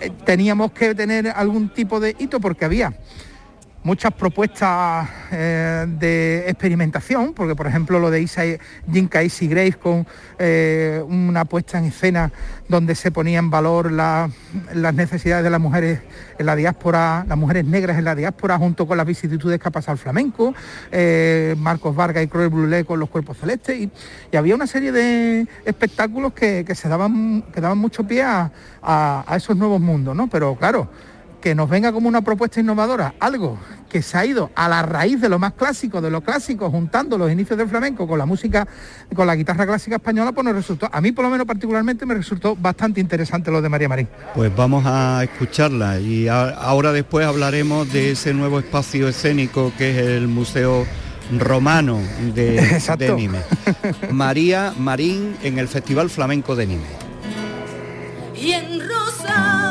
Eh, 0.00 0.10
teníamos 0.24 0.72
que 0.72 0.94
tener 0.94 1.28
algún 1.28 1.68
tipo 1.68 2.00
de 2.00 2.16
hito 2.18 2.40
porque 2.40 2.64
había 2.64 2.92
muchas 3.84 4.12
propuestas 4.12 5.08
eh, 5.32 5.86
de 5.88 6.44
experimentación, 6.48 7.32
porque 7.34 7.56
por 7.56 7.66
ejemplo 7.66 7.98
lo 7.98 8.10
de 8.10 8.22
Isa, 8.22 8.42
Jinka 8.90 9.22
Easy 9.22 9.48
Grace 9.48 9.74
con 9.74 10.06
eh, 10.38 11.02
una 11.06 11.44
puesta 11.44 11.78
en 11.78 11.86
escena 11.86 12.30
donde 12.68 12.94
se 12.94 13.10
ponía 13.10 13.38
en 13.38 13.50
valor 13.50 13.90
las 13.90 14.30
necesidades 14.94 15.44
de 15.44 15.50
las 15.50 15.60
mujeres 15.60 16.00
en 16.38 16.46
la 16.46 16.56
diáspora, 16.56 17.24
las 17.28 17.36
mujeres 17.36 17.64
negras 17.64 17.98
en 17.98 18.04
la 18.04 18.14
diáspora, 18.14 18.56
junto 18.56 18.86
con 18.86 18.96
las 18.96 19.06
vicisitudes 19.06 19.60
que 19.60 19.68
ha 19.68 19.72
pasado 19.72 19.94
el 19.94 19.98
flamenco, 19.98 20.54
eh, 20.90 21.54
Marcos 21.58 21.94
Vargas 21.94 22.24
y 22.24 22.28
Cruel 22.28 22.48
Brulé 22.48 22.84
con 22.84 23.00
los 23.00 23.10
cuerpos 23.10 23.38
celestes, 23.38 23.78
y, 23.78 23.90
había 24.36 24.54
una 24.54 24.66
serie 24.66 24.92
de 24.92 25.46
espectáculos 25.64 26.32
que, 26.32 26.64
se 26.74 26.88
daban, 26.88 27.42
que 27.52 27.60
daban 27.60 27.78
mucho 27.78 28.04
pie 28.04 28.22
a, 28.22 28.50
a 28.82 29.36
esos 29.36 29.56
nuevos 29.56 29.80
mundos, 29.80 30.16
¿no? 30.16 30.28
Pero 30.28 30.56
claro, 30.56 30.88
que 31.42 31.54
nos 31.54 31.68
venga 31.68 31.92
como 31.92 32.08
una 32.08 32.22
propuesta 32.22 32.60
innovadora, 32.60 33.14
algo 33.20 33.58
que 33.90 34.00
se 34.00 34.16
ha 34.16 34.24
ido 34.24 34.50
a 34.54 34.68
la 34.68 34.80
raíz 34.80 35.20
de 35.20 35.28
lo 35.28 35.38
más 35.38 35.52
clásico, 35.52 36.00
de 36.00 36.10
lo 36.10 36.22
clásico, 36.22 36.70
juntando 36.70 37.18
los 37.18 37.30
inicios 37.30 37.58
del 37.58 37.68
flamenco 37.68 38.06
con 38.08 38.18
la 38.18 38.24
música, 38.24 38.66
con 39.14 39.26
la 39.26 39.36
guitarra 39.36 39.66
clásica 39.66 39.96
española, 39.96 40.32
pues 40.32 40.44
nos 40.46 40.54
resultó, 40.54 40.88
a 40.90 41.00
mí 41.02 41.12
por 41.12 41.24
lo 41.24 41.30
menos 41.30 41.46
particularmente 41.46 42.06
me 42.06 42.14
resultó 42.14 42.56
bastante 42.56 43.00
interesante 43.00 43.50
lo 43.50 43.60
de 43.60 43.68
María 43.68 43.88
Marín. 43.88 44.08
Pues 44.34 44.54
vamos 44.56 44.84
a 44.86 45.24
escucharla 45.24 46.00
y 46.00 46.28
ahora 46.28 46.92
después 46.92 47.26
hablaremos 47.26 47.92
de 47.92 48.12
ese 48.12 48.32
nuevo 48.32 48.60
espacio 48.60 49.08
escénico 49.08 49.72
que 49.76 49.90
es 49.90 50.06
el 50.06 50.28
Museo 50.28 50.86
Romano 51.38 51.98
de, 52.34 52.80
de 52.98 53.14
Nimes. 53.14 53.44
María 54.10 54.72
Marín 54.78 55.36
en 55.42 55.58
el 55.58 55.68
Festival 55.68 56.08
Flamenco 56.08 56.54
de 56.54 56.66
Nimes. 56.66 56.88
Y 58.34 58.52
en 58.52 58.80
Rosa 58.80 59.61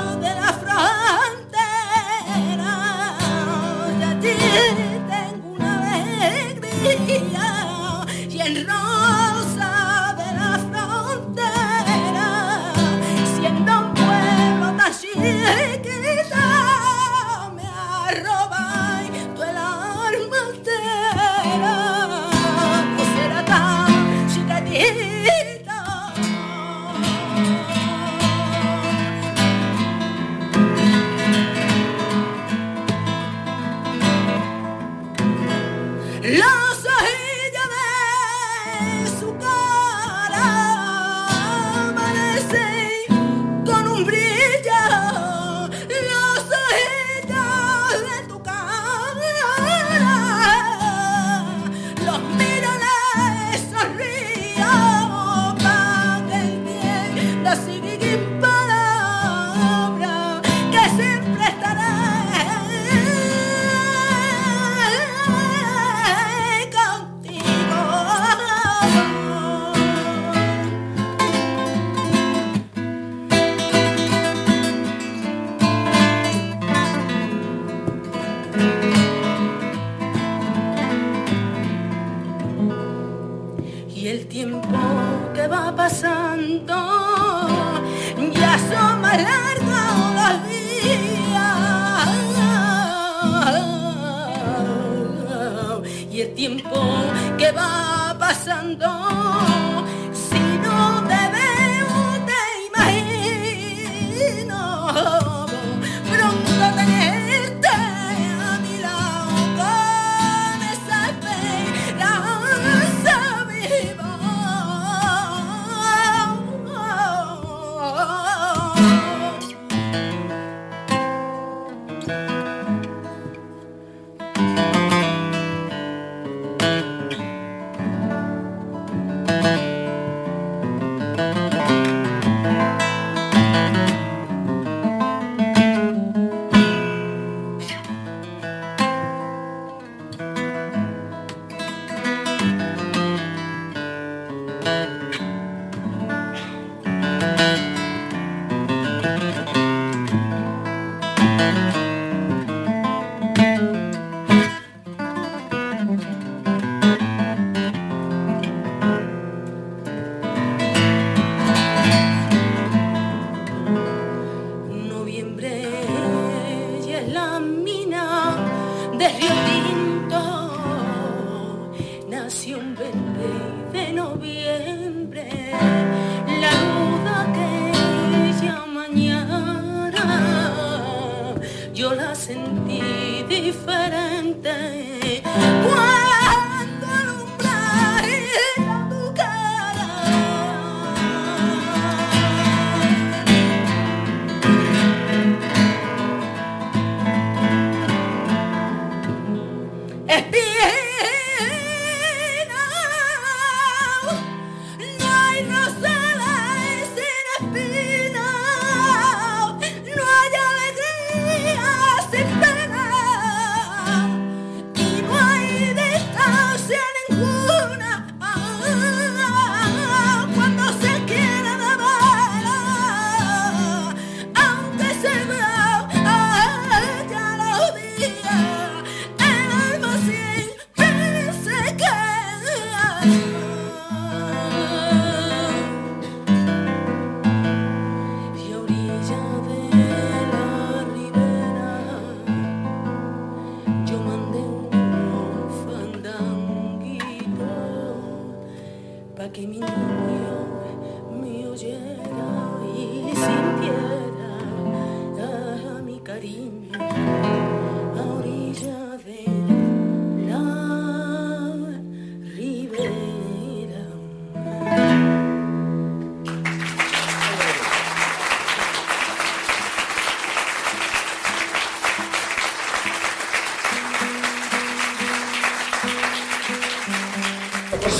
tengo 4.21 4.90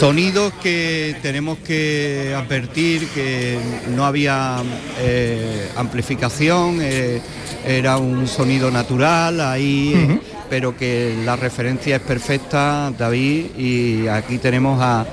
Sonidos 0.01 0.51
que 0.63 1.15
tenemos 1.21 1.59
que 1.59 2.33
advertir 2.35 3.07
que 3.09 3.59
no 3.95 4.03
había 4.03 4.57
eh, 4.97 5.69
amplificación, 5.75 6.79
eh, 6.81 7.21
era 7.63 7.97
un 7.97 8.27
sonido 8.27 8.71
natural 8.71 9.39
ahí, 9.39 9.93
eh, 9.95 10.19
pero 10.49 10.75
que 10.75 11.15
la 11.23 11.35
referencia 11.35 11.97
es 11.97 12.01
perfecta, 12.01 12.91
David, 12.97 13.55
y 13.55 14.07
aquí 14.07 14.39
tenemos 14.39 14.81
a, 14.81 15.05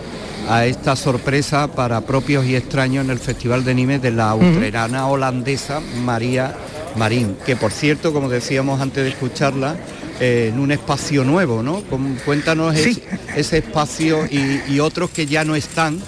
a 0.49 0.65
esta 0.65 0.97
sorpresa 0.97 1.69
para 1.71 2.01
propios 2.01 2.47
y 2.47 2.57
extraños 2.57 3.05
en 3.05 3.11
el 3.11 3.19
Festival 3.19 3.67
de 3.67 3.75
Nimes 3.75 4.01
de 4.01 4.13
la 4.13 4.31
austrerana 4.31 5.07
holandesa 5.07 5.81
María 6.03 6.57
Marín, 6.97 7.37
que 7.45 7.57
por 7.57 7.73
cierto, 7.73 8.15
como 8.15 8.31
decíamos 8.31 8.81
antes 8.81 9.05
de 9.05 9.11
escucharla, 9.11 9.77
eh, 10.21 10.51
en 10.53 10.59
un 10.61 10.71
espacio 10.73 11.25
nuevo, 11.25 11.63
¿no? 11.63 11.83
Cuéntanos 12.25 12.77
es- 12.77 13.01
ese 13.37 13.59
espacio 13.59 14.27
y, 14.27 14.61
y 14.73 14.81
otros 14.81 15.11
que 15.11 15.27
ya 15.27 15.45
no 15.45 15.55
están, 15.55 15.99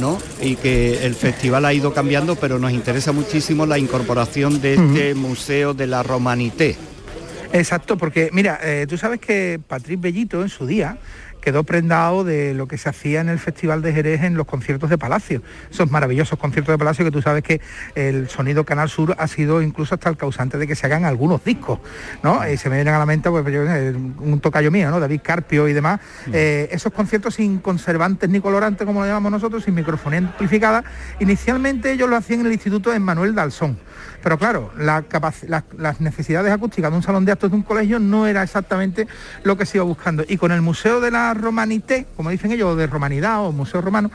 ¿no? 0.00 0.18
Y 0.42 0.56
que 0.56 1.04
el 1.06 1.14
festival 1.14 1.64
ha 1.64 1.72
ido 1.74 1.92
cambiando, 1.92 2.36
pero 2.36 2.58
nos 2.58 2.72
interesa 2.72 3.12
muchísimo 3.12 3.66
la 3.66 3.78
incorporación 3.78 4.60
de 4.60 4.74
este 4.74 5.14
Museo 5.14 5.74
de 5.74 5.86
la 5.86 6.02
Romanité. 6.02 6.76
Exacto, 7.52 7.96
porque 7.98 8.30
mira, 8.32 8.60
eh, 8.62 8.86
tú 8.88 8.96
sabes 8.96 9.18
que 9.20 9.58
Patrick 9.66 10.00
Bellito 10.00 10.40
en 10.42 10.48
su 10.48 10.66
día 10.66 10.98
quedó 11.40 11.64
prendado 11.64 12.24
de 12.24 12.54
lo 12.54 12.66
que 12.68 12.78
se 12.78 12.88
hacía 12.88 13.20
en 13.20 13.28
el 13.28 13.38
Festival 13.38 13.82
de 13.82 13.92
Jerez 13.92 14.22
en 14.22 14.36
los 14.36 14.46
conciertos 14.46 14.90
de 14.90 14.98
Palacio. 14.98 15.42
Esos 15.70 15.90
maravillosos 15.90 16.38
conciertos 16.38 16.72
de 16.72 16.78
Palacio 16.78 17.04
que 17.04 17.10
tú 17.10 17.22
sabes 17.22 17.42
que 17.42 17.60
el 17.94 18.28
sonido 18.28 18.64
Canal 18.64 18.88
Sur 18.88 19.14
ha 19.18 19.26
sido 19.26 19.62
incluso 19.62 19.94
hasta 19.94 20.08
el 20.08 20.16
causante 20.16 20.58
de 20.58 20.66
que 20.66 20.74
se 20.74 20.86
hagan 20.86 21.04
algunos 21.04 21.42
discos, 21.44 21.80
¿no? 22.22 22.46
Y 22.48 22.56
se 22.56 22.68
me 22.68 22.76
vienen 22.76 22.94
a 22.94 22.98
la 22.98 23.06
mente 23.06 23.30
pues, 23.30 23.44
yo, 23.46 23.62
eh, 23.64 23.92
un 23.92 24.40
tocayo 24.40 24.70
mío, 24.70 24.90
¿no? 24.90 25.00
David 25.00 25.20
Carpio 25.22 25.68
y 25.68 25.72
demás. 25.72 26.00
Eh, 26.32 26.68
esos 26.70 26.92
conciertos 26.92 27.34
sin 27.34 27.58
conservantes 27.58 28.28
ni 28.28 28.40
colorantes, 28.40 28.86
como 28.86 29.00
lo 29.00 29.06
llamamos 29.06 29.32
nosotros, 29.32 29.64
sin 29.64 29.74
microfonía 29.74 30.18
amplificada, 30.18 30.84
inicialmente 31.18 31.92
ellos 31.92 32.08
lo 32.08 32.16
hacían 32.16 32.40
en 32.40 32.46
el 32.46 32.52
Instituto 32.52 32.90
de 32.90 32.98
Manuel 32.98 33.34
Dalzón. 33.34 33.78
Pero 34.22 34.38
claro, 34.38 34.70
las, 34.76 36.00
necesidades 36.00 36.52
acústicas 36.52 36.90
de 36.90 36.96
un 36.96 37.02
salón 37.02 37.24
de 37.24 37.32
actos 37.32 37.50
de 37.50 37.56
un 37.56 37.62
colegio 37.62 37.98
no 37.98 38.26
era 38.26 38.42
exactamente 38.42 39.06
lo 39.44 39.56
que 39.56 39.66
se 39.66 39.78
iba 39.78 39.84
buscando. 39.84 40.24
Y 40.28 40.36
con 40.36 40.52
el 40.52 40.62
Museo 40.62 41.00
de 41.00 41.10
la 41.10 41.34
Romanité, 41.34 42.06
como 42.16 42.30
dicen 42.30 42.52
ellos, 42.52 42.76
de 42.76 42.86
Romanidad 42.86 43.44
o 43.44 43.52
Museo 43.52 43.80
Romano, 43.80 44.10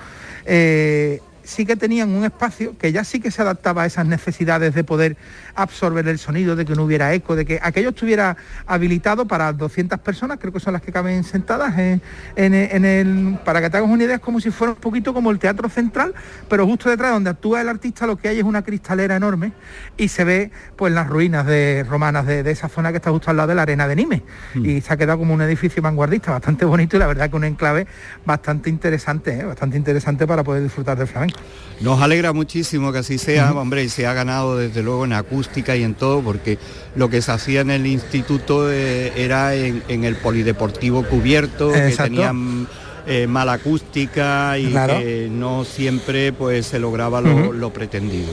eh, 0.45 1.21
sí 1.45 1.65
que 1.65 1.75
tenían 1.75 2.09
un 2.09 2.25
espacio 2.25 2.77
que 2.77 2.91
ya 2.91 3.03
sí 3.03 3.19
que 3.19 3.31
se 3.31 3.41
adaptaba 3.41 3.83
a 3.83 3.85
esas 3.85 4.05
necesidades 4.05 4.73
de 4.73 4.83
poder 4.83 5.15
absorber 5.55 6.07
el 6.07 6.19
sonido, 6.19 6.55
de 6.55 6.65
que 6.65 6.75
no 6.75 6.83
hubiera 6.83 7.13
eco, 7.13 7.35
de 7.35 7.45
que 7.45 7.59
aquello 7.61 7.89
estuviera 7.89 8.35
habilitado 8.65 9.25
para 9.25 9.53
200 9.53 9.99
personas, 9.99 10.37
creo 10.39 10.51
que 10.51 10.59
son 10.59 10.73
las 10.73 10.81
que 10.81 10.91
caben 10.91 11.23
sentadas 11.23 11.77
en, 11.77 12.01
en- 12.35 12.53
en 12.53 12.85
el... 12.85 13.39
Para 13.45 13.61
que 13.61 13.69
te 13.69 13.77
hagas 13.77 13.89
una 13.89 14.03
idea, 14.03 14.15
es 14.15 14.21
como 14.21 14.39
si 14.39 14.51
fuera 14.51 14.73
un 14.73 14.79
poquito 14.79 15.13
como 15.13 15.31
el 15.31 15.39
Teatro 15.39 15.69
Central, 15.69 16.13
pero 16.49 16.65
justo 16.65 16.89
detrás 16.89 17.11
donde 17.11 17.29
actúa 17.29 17.61
el 17.61 17.69
artista 17.69 18.05
lo 18.07 18.17
que 18.17 18.27
hay 18.29 18.39
es 18.39 18.43
una 18.43 18.63
cristalera 18.63 19.15
enorme 19.15 19.53
y 19.97 20.07
se 20.09 20.23
ve 20.23 20.51
pues 20.75 20.91
las 20.93 21.07
ruinas 21.07 21.45
de 21.45 21.85
romanas 21.87 22.25
de, 22.25 22.43
de 22.43 22.51
esa 22.51 22.67
zona 22.69 22.91
que 22.91 22.97
está 22.97 23.11
justo 23.11 23.29
al 23.31 23.37
lado 23.37 23.49
de 23.49 23.55
la 23.55 23.61
arena 23.61 23.87
de 23.87 23.95
Nimes. 23.95 24.21
Y 24.55 24.81
se 24.81 24.93
ha 24.93 24.97
quedado 24.97 25.19
como 25.19 25.33
un 25.33 25.41
edificio 25.41 25.81
vanguardista 25.81 26.31
bastante 26.31 26.65
bonito 26.65 26.95
y 26.97 26.99
la 26.99 27.07
verdad 27.07 27.29
que 27.29 27.35
un 27.35 27.43
enclave 27.43 27.87
bastante 28.25 28.69
interesante, 28.69 29.39
¿eh? 29.39 29.43
bastante 29.45 29.77
interesante 29.77 30.25
para 30.27 30.43
poder 30.43 30.63
disfrutar 30.63 30.97
del 30.97 31.07
flamenco. 31.07 31.34
Nos 31.81 32.01
alegra 32.01 32.31
muchísimo 32.31 32.93
que 32.93 32.99
así 32.99 33.17
sea, 33.17 33.51
hombre, 33.51 33.83
y 33.83 33.89
se 33.89 34.07
ha 34.07 34.13
ganado 34.13 34.57
desde 34.57 34.81
luego 34.81 35.03
en 35.03 35.11
acústica 35.11 35.75
y 35.75 35.83
en 35.83 35.93
todo, 35.93 36.21
porque 36.21 36.57
lo 36.95 37.09
que 37.09 37.21
se 37.21 37.31
hacía 37.33 37.61
en 37.61 37.69
el 37.69 37.85
instituto 37.85 38.71
eh, 38.71 39.11
era 39.17 39.55
en, 39.55 39.83
en 39.89 40.05
el 40.05 40.15
polideportivo 40.15 41.03
cubierto, 41.03 41.73
que 41.73 41.93
tenían 41.97 42.65
eh, 43.07 43.27
mala 43.27 43.53
acústica 43.53 44.57
y 44.57 44.67
Claro. 44.71 44.99
que 44.99 45.27
no 45.29 45.65
siempre 45.65 46.31
pues 46.31 46.65
se 46.65 46.79
lograba 46.79 47.19
lo, 47.19 47.73
pretendido. 47.73 48.31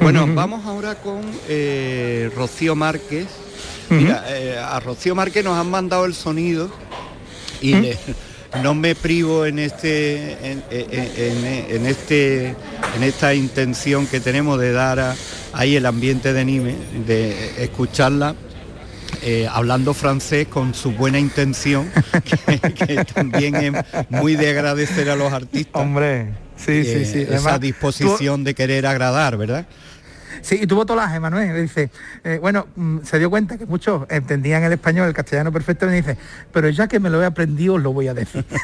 Bueno, 0.00 0.26
vamos 0.34 0.66
ahora 0.66 0.96
con 0.96 1.20
eh, 1.48 2.28
Rocío 2.34 2.74
Márquez. 2.74 3.26
Mira, 3.88 4.24
eh, 4.28 4.58
a 4.58 4.80
Rocío 4.80 5.14
Márquez 5.14 5.44
nos 5.44 5.56
han 5.56 5.70
mandado 5.70 6.06
el 6.06 6.14
sonido 6.14 6.70
y 7.60 7.74
le- 7.74 7.98
no 8.62 8.74
me 8.74 8.94
privo 8.94 9.46
en 9.46 9.58
este 9.58 10.32
en, 10.50 10.62
en- 10.70 10.86
en- 11.16 11.66
en 11.76 11.86
este 11.86 12.48
en 12.96 13.02
esta 13.02 13.34
intención 13.34 14.06
que 14.06 14.20
tenemos 14.20 14.58
de 14.58 14.72
dar 14.72 14.98
a- 15.00 15.14
ahí 15.52 15.76
el 15.76 15.86
ambiente 15.86 16.32
de 16.32 16.44
Nime, 16.44 16.74
de 17.06 17.62
escucharla 17.64 18.34
eh, 19.22 19.46
hablando 19.50 19.92
francés 19.94 20.48
con 20.48 20.72
su 20.74 20.92
buena 20.92 21.18
intención, 21.18 21.90
que, 22.46 22.60
que 22.72 23.04
también 23.04 23.54
es 23.56 23.72
muy 24.08 24.34
de 24.36 24.50
agradecer 24.50 25.10
a 25.10 25.16
los 25.16 25.30
artistas. 25.32 25.82
Hombre, 25.82 26.28
sí, 26.56 26.84
sí, 26.84 26.90
eh, 26.90 27.04
sí. 27.12 27.20
esa 27.22 27.34
Además, 27.34 27.60
disposición 27.60 28.44
de 28.44 28.54
querer 28.54 28.86
agradar, 28.86 29.36
¿verdad? 29.36 29.66
Sí, 30.42 30.58
y 30.62 30.66
tuvo 30.66 30.86
tolaje, 30.86 31.20
Manuel. 31.20 31.60
Dice, 31.60 31.90
eh, 32.24 32.38
bueno, 32.40 32.66
mm, 32.76 32.98
se 33.04 33.18
dio 33.18 33.30
cuenta 33.30 33.58
que 33.58 33.66
muchos 33.66 34.06
entendían 34.08 34.62
el 34.64 34.72
español, 34.72 35.08
el 35.08 35.14
castellano 35.14 35.52
perfecto, 35.52 35.88
y 35.90 35.94
dice, 35.94 36.16
pero 36.52 36.68
ya 36.68 36.88
que 36.88 37.00
me 37.00 37.10
lo 37.10 37.22
he 37.22 37.26
aprendido, 37.26 37.74
os 37.74 37.82
lo 37.82 37.92
voy 37.92 38.08
a 38.08 38.14
decir. 38.14 38.44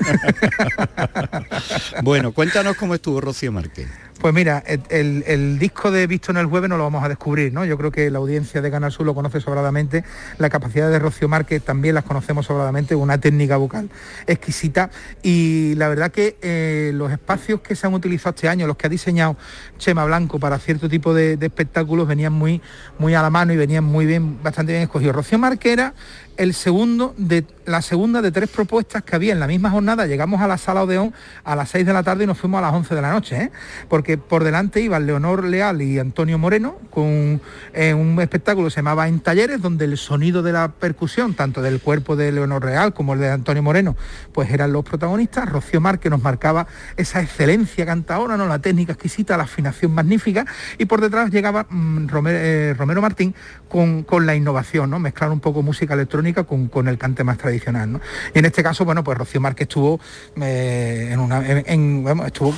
Bueno, 2.02 2.32
cuéntanos 2.32 2.76
cómo 2.76 2.94
estuvo 2.94 3.20
Rocío 3.20 3.52
Márquez. 3.52 3.88
Pues 4.20 4.32
mira, 4.32 4.62
el, 4.88 5.58
disco 5.58 5.90
de 5.90 6.06
Visto 6.06 6.30
en 6.30 6.38
el 6.38 6.46
Jueves 6.46 6.70
no 6.70 6.78
lo 6.78 6.84
vamos 6.84 7.04
a 7.04 7.08
descubrir, 7.08 7.52
¿no? 7.52 7.64
Yo 7.64 7.76
creo 7.76 7.92
que 7.92 8.10
la 8.10 8.18
audiencia 8.18 8.62
de 8.62 8.70
Canal 8.70 8.90
Sur 8.90 9.04
lo 9.04 9.14
conoce 9.14 9.40
sobradamente, 9.40 10.04
la 10.38 10.48
capacidad 10.48 10.90
de 10.90 10.98
Rocío 10.98 11.28
Márquez 11.28 11.62
también 11.62 11.94
las 11.94 12.04
conocemos 12.04 12.46
sobradamente, 12.46 12.94
una 12.94 13.18
técnica 13.18 13.56
vocal 13.58 13.90
exquisita 14.26 14.90
y 15.22 15.74
la 15.76 15.88
verdad 15.88 16.10
que 16.10 16.38
eh, 16.40 16.92
los 16.94 17.12
espacios 17.12 17.60
que 17.60 17.76
se 17.76 17.86
han 17.86 17.94
utilizado 17.94 18.34
este 18.34 18.48
año, 18.48 18.66
los 18.66 18.76
que 18.76 18.86
ha 18.86 18.90
diseñado 18.90 19.36
Chema 19.78 20.04
Blanco 20.06 20.38
para 20.38 20.58
cierto 20.58 20.88
tipo 20.88 21.12
de, 21.12 21.36
de 21.36 21.46
espectáculos 21.46 22.08
venían 22.08 22.32
muy, 22.32 22.62
muy 22.98 23.14
a 23.14 23.22
la 23.22 23.30
mano 23.30 23.52
y 23.52 23.56
venían 23.56 23.84
muy 23.84 24.06
bien, 24.06 24.42
bastante 24.42 24.72
bien 24.72 24.84
escogidos. 24.84 25.14
Rocío 25.14 25.38
Márquez 25.38 25.72
era 25.72 25.94
el 26.36 26.54
segundo 26.54 27.14
de 27.16 27.44
la 27.66 27.82
segunda 27.82 28.22
de 28.22 28.30
tres 28.30 28.48
propuestas 28.48 29.02
que 29.02 29.16
había 29.16 29.32
en 29.32 29.40
la 29.40 29.46
misma 29.46 29.70
jornada. 29.70 30.06
Llegamos 30.06 30.40
a 30.40 30.46
la 30.46 30.56
sala 30.56 30.84
Odeón 30.84 31.12
a 31.44 31.56
las 31.56 31.70
6 31.70 31.84
de 31.84 31.92
la 31.92 32.02
tarde 32.02 32.24
y 32.24 32.26
nos 32.26 32.38
fuimos 32.38 32.58
a 32.58 32.62
las 32.62 32.72
11 32.72 32.94
de 32.94 33.02
la 33.02 33.10
noche, 33.10 33.36
¿eh? 33.36 33.50
porque 33.88 34.18
por 34.18 34.44
delante 34.44 34.80
iban 34.80 35.04
Leonor 35.04 35.44
Leal 35.44 35.82
y 35.82 35.98
Antonio 35.98 36.38
Moreno 36.38 36.78
con 36.90 37.40
eh, 37.74 37.92
un 37.92 38.20
espectáculo 38.20 38.68
que 38.68 38.70
se 38.70 38.76
llamaba 38.76 39.08
En 39.08 39.20
Talleres, 39.20 39.60
donde 39.60 39.84
el 39.84 39.98
sonido 39.98 40.42
de 40.42 40.52
la 40.52 40.68
percusión, 40.68 41.34
tanto 41.34 41.60
del 41.60 41.80
cuerpo 41.80 42.14
de 42.14 42.30
Leonor 42.30 42.62
Real 42.62 42.94
como 42.94 43.14
el 43.14 43.20
de 43.20 43.30
Antonio 43.30 43.62
Moreno, 43.62 43.96
pues 44.32 44.50
eran 44.50 44.72
los 44.72 44.84
protagonistas. 44.84 45.48
Rocío 45.48 45.80
Márquez 45.80 46.10
nos 46.10 46.22
marcaba 46.22 46.68
esa 46.96 47.20
excelencia 47.20 47.84
cantadora, 47.84 48.36
¿no? 48.36 48.46
la 48.46 48.60
técnica 48.60 48.92
exquisita, 48.92 49.36
la 49.36 49.44
afinación 49.44 49.92
magnífica, 49.92 50.46
y 50.78 50.84
por 50.84 51.00
detrás 51.00 51.30
llegaba 51.30 51.66
mm, 51.68 52.06
Romero, 52.06 52.38
eh, 52.40 52.74
Romero 52.78 53.02
Martín 53.02 53.34
con, 53.68 54.04
con 54.04 54.24
la 54.24 54.36
innovación, 54.36 54.90
¿no? 54.90 55.00
mezclar 55.00 55.32
un 55.32 55.40
poco 55.40 55.62
música 55.62 55.94
electrónica 55.94 56.25
con, 56.34 56.88
el 56.88 56.98
cante 56.98 57.24
más 57.24 57.38
tradicional. 57.38 57.92
¿no? 57.92 58.00
Y 58.34 58.38
en 58.38 58.44
este 58.44 58.62
caso, 58.62 58.84
bueno, 58.84 59.02
pues 59.04 59.18
Rocío 59.18 59.40
Márquez 59.40 59.68
estuvo 59.68 60.00
eh, 60.40 61.10
en 61.12 61.20
una. 61.20 61.46
en- 61.48 61.64
en- 61.66 62.06
estuvo 62.26 62.54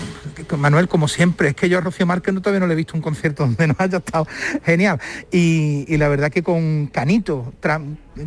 Manuel, 0.57 0.89
como 0.89 1.09
siempre, 1.09 1.49
es 1.49 1.55
que 1.55 1.69
yo 1.69 1.79
a 1.79 1.81
Rocío 1.81 2.07
Márquez 2.07 2.33
no, 2.35 2.41
todavía 2.41 2.61
no 2.61 2.67
le 2.67 2.75
he 2.75 2.77
visto 2.77 2.95
un 2.95 3.03
concierto 3.03 3.45
donde 3.45 3.67
no 3.67 3.75
haya 3.79 3.99
estado 3.99 4.27
genial. 4.65 5.01
Y, 5.31 5.97
la 5.97 6.09
verdad 6.09 6.31
que 6.31 6.43
con 6.43 6.87
Canito, 6.87 7.53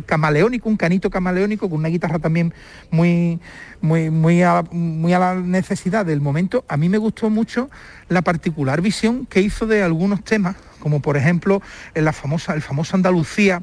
camaleónico, 0.06 0.68
un 0.68 0.76
canito 0.76 1.10
camaleónico, 1.10 1.68
con 1.68 1.78
una 1.80 1.88
guitarra 1.88 2.18
también 2.18 2.54
muy, 2.90 3.40
muy, 3.80 4.10
muy, 4.10 4.42
a, 4.42 4.62
muy 4.70 5.12
a 5.12 5.18
la 5.18 5.34
necesidad 5.34 6.06
del 6.06 6.20
momento, 6.20 6.64
a 6.68 6.76
mí 6.76 6.88
me 6.88 6.98
gustó 6.98 7.30
mucho 7.30 7.70
la 8.08 8.22
particular 8.22 8.80
visión 8.80 9.26
que 9.26 9.40
hizo 9.40 9.66
de 9.66 9.82
algunos 9.82 10.22
temas, 10.24 10.56
como 10.80 11.00
por 11.00 11.16
ejemplo 11.16 11.62
la 11.94 12.12
famosa, 12.12 12.54
el 12.54 12.62
famoso 12.62 12.96
Andalucía 12.96 13.62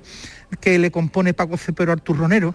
que 0.62 0.78
le 0.80 0.92
compone 0.92 1.34
Paco 1.34 1.58
Cepero 1.58 1.92
Artur 1.92 2.18
Ronero, 2.18 2.54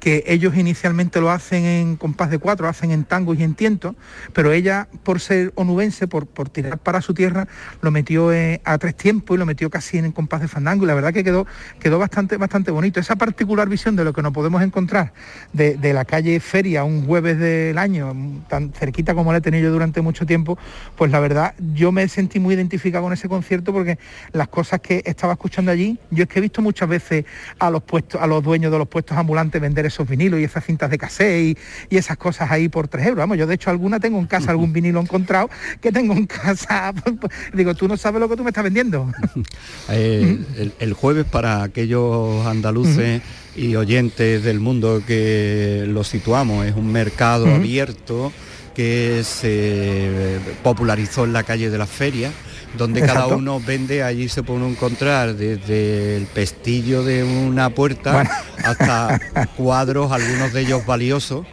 que 0.00 0.24
ellos 0.26 0.56
inicialmente 0.56 1.20
lo 1.20 1.30
hacen 1.30 1.64
en 1.64 1.96
compás 1.96 2.30
de 2.30 2.38
cuatro, 2.38 2.68
hacen 2.68 2.90
en 2.90 3.04
tangos 3.04 3.38
y 3.38 3.42
en 3.42 3.54
tientos, 3.54 3.94
pero 4.32 4.52
ella, 4.52 4.88
por 5.02 5.20
ser 5.20 5.52
onubense, 5.54 6.06
por, 6.06 6.26
por 6.26 6.48
tirar 6.48 6.78
para 6.78 7.00
su 7.00 7.14
tierra, 7.14 7.48
lo 7.80 7.90
metió 7.90 8.32
eh, 8.32 8.60
a 8.64 8.78
tres 8.78 8.96
tiempos 8.96 9.36
y 9.36 9.38
lo 9.38 9.46
metió 9.46 9.70
casi 9.70 9.98
en 9.98 10.12
compás 10.12 10.40
de 10.40 10.48
fandango 10.48 10.84
y 10.84 10.86
la 10.86 10.94
verdad 10.94 11.12
que 11.12 11.24
quedó, 11.24 11.46
quedó 11.80 11.98
bastante, 11.98 12.36
bastante 12.36 12.70
bonito. 12.70 13.00
Esa 13.00 13.16
particular 13.16 13.68
visión 13.68 13.96
de 13.96 14.04
lo 14.04 14.12
que 14.12 14.22
nos 14.22 14.32
podemos 14.32 14.62
encontrar 14.62 15.12
de, 15.52 15.76
de 15.76 15.92
la 15.92 16.04
calle 16.04 16.38
Feria 16.40 16.84
un 16.84 17.06
jueves 17.06 17.38
del 17.38 17.78
año, 17.78 18.14
tan 18.48 18.72
cerquita 18.72 19.14
como 19.14 19.32
la 19.32 19.38
he 19.38 19.40
tenido 19.40 19.64
yo 19.64 19.72
durante 19.72 20.00
mucho 20.00 20.26
tiempo, 20.26 20.58
pues 20.96 21.10
la 21.10 21.20
verdad 21.20 21.54
yo 21.74 21.92
me 21.92 22.06
sentí 22.08 22.38
muy 22.38 22.54
identificado 22.54 23.04
con 23.04 23.12
ese 23.12 23.28
concierto 23.28 23.72
porque 23.72 23.98
las 24.32 24.48
cosas 24.48 24.80
que 24.80 25.02
estaba 25.06 25.32
escuchando 25.32 25.70
allí, 25.70 25.98
yo 26.10 26.24
es 26.24 26.28
que 26.28 26.38
he 26.38 26.42
visto 26.42 26.60
muchas 26.60 26.88
veces 26.88 27.24
a 27.58 27.70
los 27.70 27.82
puestos, 27.82 28.20
a 28.20 28.26
los 28.26 28.42
dueños 28.42 28.70
de 28.70 28.78
los 28.78 28.88
puestos 28.88 29.16
ambulantes 29.16 29.60
vender 29.60 29.86
esos 29.94 30.08
vinilos 30.08 30.40
y 30.40 30.44
esas 30.44 30.64
cintas 30.64 30.90
de 30.90 30.98
cassette 30.98 31.56
y, 31.56 31.58
y 31.94 31.96
esas 31.96 32.16
cosas 32.16 32.50
ahí 32.50 32.68
por 32.68 32.88
3 32.88 33.06
euros. 33.06 33.18
Vamos, 33.18 33.38
yo 33.38 33.46
de 33.46 33.54
hecho 33.54 33.70
alguna 33.70 34.00
tengo 34.00 34.18
en 34.18 34.26
casa, 34.26 34.50
algún 34.50 34.72
vinilo 34.74 35.00
encontrado 35.00 35.48
que 35.80 35.92
tengo 35.92 36.14
en 36.14 36.26
casa. 36.26 36.92
Digo, 37.54 37.74
tú 37.74 37.88
no 37.88 37.96
sabes 37.96 38.20
lo 38.20 38.28
que 38.28 38.36
tú 38.36 38.42
me 38.42 38.50
estás 38.50 38.64
vendiendo. 38.64 39.10
Eh, 39.90 40.38
el, 40.56 40.72
el 40.78 40.92
jueves 40.94 41.26
para 41.26 41.62
aquellos 41.62 42.46
andaluces 42.46 43.20
y 43.54 43.76
oyentes 43.76 44.42
del 44.42 44.58
mundo 44.58 45.02
que 45.06 45.84
lo 45.86 46.04
situamos, 46.04 46.66
es 46.66 46.74
un 46.74 46.90
mercado 46.90 47.46
abierto 47.46 48.32
que 48.74 49.22
se 49.24 50.38
popularizó 50.62 51.24
en 51.24 51.32
la 51.32 51.42
calle 51.42 51.70
de 51.70 51.78
las 51.78 51.88
ferias, 51.88 52.32
donde 52.76 53.00
cada 53.02 53.26
uno 53.28 53.60
vende, 53.60 54.02
allí 54.02 54.28
se 54.28 54.42
puede 54.42 54.68
encontrar 54.68 55.34
desde 55.34 56.16
el 56.16 56.26
pestillo 56.26 57.02
de 57.04 57.22
una 57.24 57.70
puerta 57.70 58.12
Bueno. 58.12 58.30
hasta 58.64 59.20
cuadros, 59.56 60.10
algunos 60.12 60.52
de 60.52 60.60
ellos 60.62 60.84
valiosos. 60.86 61.46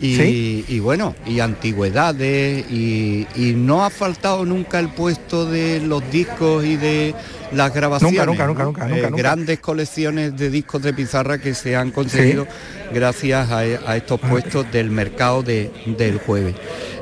Y, 0.00 0.14
¿Sí? 0.14 0.64
y 0.68 0.78
bueno, 0.78 1.16
y 1.26 1.40
antigüedades, 1.40 2.64
y, 2.70 3.26
y 3.34 3.54
no 3.56 3.84
ha 3.84 3.90
faltado 3.90 4.44
nunca 4.44 4.78
el 4.78 4.90
puesto 4.90 5.44
de 5.44 5.80
los 5.80 6.08
discos 6.12 6.64
y 6.64 6.76
de 6.76 7.16
las 7.52 7.74
grabaciones. 7.74 8.24
nunca, 8.24 8.46
¿no? 8.46 8.52
nunca, 8.52 8.64
nunca, 8.64 8.86
Eh, 8.86 8.88
nunca, 8.90 9.10
nunca. 9.10 9.16
Grandes 9.22 9.58
colecciones 9.58 10.36
de 10.36 10.50
discos 10.50 10.82
de 10.82 10.92
pizarra 10.94 11.38
que 11.38 11.52
se 11.52 11.74
han 11.74 11.90
conseguido 11.90 12.46
gracias 12.94 13.50
a, 13.50 13.58
a 13.58 13.96
estos 13.96 14.20
puestos 14.20 14.70
del 14.70 14.90
mercado 14.92 15.42
de- 15.42 15.72
del 15.98 16.18
jueves. 16.18 16.54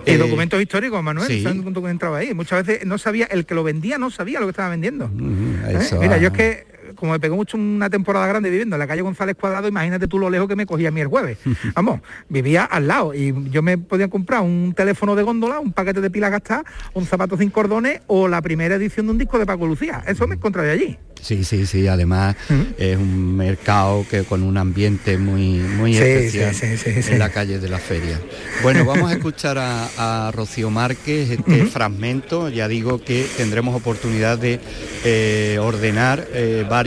Y 0.06 0.12
Eh, 0.12 0.18
documentos 0.18 0.60
históricos, 0.62 1.02
Manuel, 1.02 1.26
sí. 1.28 1.42
documentado 1.42 2.14
ahí. 2.14 2.32
Muchas 2.32 2.64
veces 2.64 2.86
no 2.86 2.96
sabía, 2.96 3.26
el 3.26 3.44
que 3.44 3.54
lo 3.54 3.64
vendía 3.64 3.98
no 3.98 4.10
sabía 4.10 4.38
lo 4.40 4.46
que 4.46 4.50
estaba 4.50 4.68
vendiendo. 4.68 5.08
mm, 5.08 5.54
¿Eh? 5.66 5.78
Mira, 6.00 6.16
yo 6.18 6.28
es 6.28 6.32
que 6.34 6.66
como 6.96 7.12
me 7.12 7.20
pegó 7.20 7.36
mucho 7.36 7.56
una 7.56 7.88
temporada 7.90 8.26
grande 8.26 8.50
viviendo 8.50 8.76
en 8.76 8.80
la 8.80 8.86
calle 8.86 9.02
González 9.02 9.36
Cuadrado, 9.36 9.68
imagínate 9.68 10.08
tú 10.08 10.18
lo 10.18 10.30
lejos 10.30 10.48
que 10.48 10.56
me 10.56 10.66
cogía 10.66 10.88
a 10.88 10.90
mí 10.90 11.00
el 11.00 11.08
jueves. 11.08 11.38
Vamos, 11.74 12.00
vivía 12.28 12.64
al 12.64 12.88
lado 12.88 13.14
y 13.14 13.34
yo 13.50 13.62
me 13.62 13.78
podía 13.78 14.08
comprar 14.08 14.40
un 14.42 14.74
teléfono 14.76 15.14
de 15.14 15.22
góndola, 15.22 15.60
un 15.60 15.72
paquete 15.72 16.00
de 16.00 16.10
pilas 16.10 16.30
gastadas, 16.30 16.64
un 16.94 17.06
zapato 17.06 17.36
sin 17.36 17.50
cordones 17.50 18.00
o 18.06 18.28
la 18.28 18.42
primera 18.42 18.74
edición 18.74 19.06
de 19.06 19.12
un 19.12 19.18
disco 19.18 19.38
de 19.38 19.46
Paco 19.46 19.66
Lucía. 19.66 20.02
Eso 20.06 20.26
me 20.26 20.34
encontré 20.34 20.70
allí. 20.70 20.98
Sí, 21.20 21.42
sí, 21.44 21.66
sí, 21.66 21.88
además 21.88 22.36
es 22.78 22.96
un 22.96 23.36
mercado 23.36 24.06
que 24.08 24.22
con 24.22 24.42
un 24.42 24.56
ambiente 24.58 25.18
muy, 25.18 25.54
muy 25.58 25.94
Sí, 25.94 26.02
especial 26.02 26.54
sí, 26.54 26.76
sí, 26.76 27.12
en 27.12 27.18
la 27.18 27.30
calle 27.30 27.58
de 27.58 27.68
la 27.68 27.78
feria. 27.78 28.20
Bueno, 28.62 28.84
vamos 28.84 29.10
a 29.10 29.14
escuchar 29.16 29.58
a, 29.58 30.28
a 30.28 30.30
Rocío 30.30 30.70
Márquez 30.70 31.30
este 31.30 31.64
fragmento, 31.66 32.48
ya 32.48 32.68
digo 32.68 33.02
que 33.02 33.26
tendremos 33.36 33.74
oportunidad 33.74 34.38
de 34.38 34.60
eh, 35.04 35.58
ordenar 35.60 36.28
eh, 36.32 36.64
varios 36.68 36.85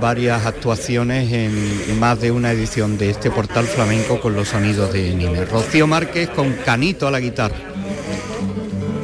varias 0.00 0.44
actuaciones 0.44 1.32
en 1.32 2.00
más 2.00 2.20
de 2.20 2.30
una 2.30 2.52
edición 2.52 2.98
de 2.98 3.10
este 3.10 3.30
portal 3.30 3.66
flamenco 3.66 4.20
con 4.20 4.34
los 4.34 4.48
sonidos 4.48 4.92
de 4.92 5.14
Nime. 5.14 5.44
Rocío 5.44 5.86
Márquez 5.86 6.28
con 6.30 6.52
Canito 6.64 7.06
a 7.06 7.10
la 7.10 7.20
guitarra. 7.20 7.56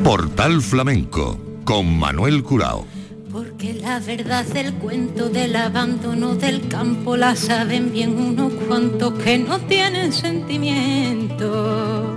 Portal 0.03 0.63
Flamenco 0.63 1.39
con 1.65 1.99
Manuel 1.99 2.43
Curao. 2.43 2.87
Porque 3.31 3.75
la 3.75 4.01
verdad 4.01 4.45
del 4.47 4.75
cuento 4.75 5.29
del 5.29 5.55
abandono 5.55 6.35
del 6.35 6.67
campo 6.67 7.17
la 7.17 7.37
saben 7.37 7.93
bien 7.93 8.19
unos 8.19 8.53
cuantos 8.67 9.15
que 9.23 9.39
no 9.39 9.59
tienen 9.61 10.13
sentimiento. 10.13 12.17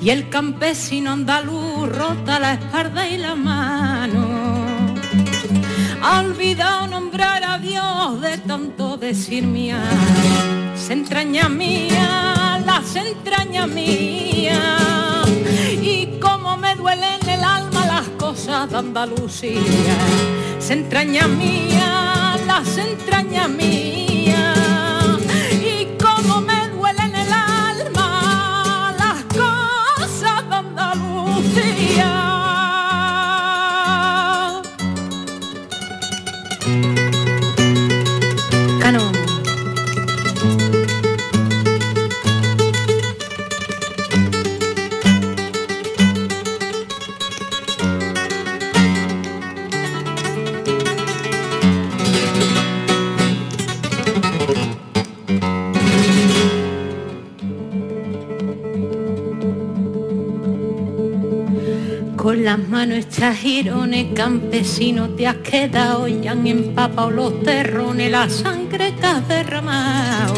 Y 0.00 0.10
el 0.10 0.28
campesino 0.28 1.12
andaluz 1.12 1.88
rota 1.88 2.38
la 2.38 2.54
espalda 2.54 3.08
y 3.08 3.16
la 3.16 3.34
mano. 3.34 4.23
Ha 6.06 6.22
nombrar 6.86 7.42
a 7.42 7.56
Dios 7.56 8.20
de 8.20 8.36
tanto 8.36 8.98
decir 8.98 9.46
mía. 9.46 9.82
Se 10.76 10.92
entraña 10.92 11.48
mía, 11.48 12.62
las 12.62 12.94
entraña 12.94 13.66
mía. 13.66 14.76
Y 15.80 16.18
como 16.20 16.58
me 16.58 16.76
duelen 16.76 17.26
el 17.26 17.42
alma 17.42 17.86
las 17.86 18.08
cosas 18.18 18.70
de 18.70 18.76
Andalucía. 18.76 19.96
Se 20.58 20.74
entraña 20.74 21.26
mía, 21.26 22.36
las 22.46 22.76
entraña 22.76 23.48
mía. 23.48 24.52
Y 25.52 25.96
como 25.96 26.42
me 26.42 26.68
duelen 26.68 27.14
en 27.14 27.26
el 27.26 27.32
alma 27.32 28.94
las 28.98 29.24
cosas 29.24 30.48
de 30.50 30.54
Andalucía. 30.54 32.23
Girones 63.32 64.12
campesinos 64.14 65.16
te 65.16 65.26
has 65.26 65.36
quedado 65.36 66.06
y 66.06 66.26
han 66.28 66.46
empapado 66.46 67.10
los 67.10 67.42
terrones, 67.42 68.10
la 68.10 68.28
sangre 68.28 68.94
que 68.94 69.06
has 69.06 69.26
derramado. 69.28 70.34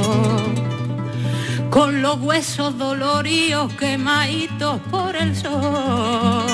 Con 1.71 2.03
los 2.03 2.21
huesos 2.21 2.79
doloridos 2.79 3.73
quemaditos 3.75 4.81
por 4.91 5.17
el 5.17 5.35
sol. 5.35 6.45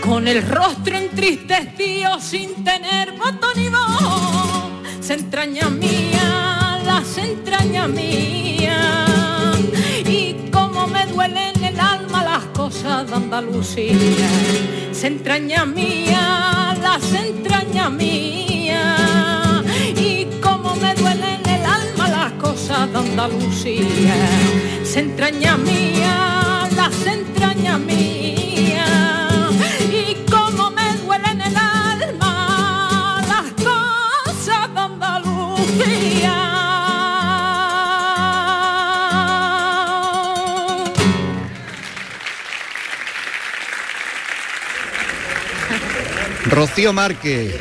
Con 0.00 0.28
el 0.28 0.42
rostro 0.48 0.96
entristecido 0.96 2.18
sin 2.20 2.64
tener 2.64 3.12
voto 3.12 3.48
ni 3.54 3.68
voz. 3.68 4.70
Se 5.00 5.14
entraña 5.14 5.68
mía, 5.68 6.80
las 6.84 7.18
entrañas 7.18 7.88
mías. 7.88 9.60
Y 10.06 10.48
como 10.50 10.86
me 10.86 11.06
duele 11.06 11.48
en 11.48 11.48
el 11.48 11.50
alma 11.50 11.55
de 12.86 13.14
Andalucía 13.14 14.28
se 14.92 15.08
entraña 15.08 15.66
mía, 15.66 16.76
las 16.80 17.12
entrañas 17.12 17.90
mía. 17.90 19.64
Y 19.96 20.26
como 20.40 20.76
me 20.76 20.94
duele 20.94 21.34
en 21.34 21.48
el 21.48 21.64
alma 21.64 22.08
las 22.08 22.32
cosas 22.34 22.90
de 22.92 22.98
Andalucía, 22.98 24.14
se 24.84 25.00
entraña 25.00 25.56
mía, 25.56 26.68
las 26.76 27.06
entrañas 27.06 27.80
mía. 27.80 28.25
Rocío 46.56 46.94
Márquez, 46.94 47.54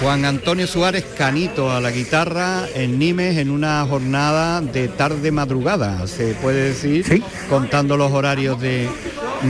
Juan 0.00 0.24
Antonio 0.24 0.68
Suárez 0.68 1.04
Canito 1.18 1.72
a 1.72 1.80
la 1.80 1.90
guitarra 1.90 2.66
en 2.76 2.96
Nimes 2.96 3.38
en 3.38 3.50
una 3.50 3.84
jornada 3.84 4.60
de 4.60 4.86
tarde 4.86 5.32
madrugada, 5.32 6.06
se 6.06 6.32
puede 6.34 6.68
decir, 6.68 7.24
contando 7.50 7.96
los 7.96 8.12
horarios 8.12 8.60
de, 8.60 8.88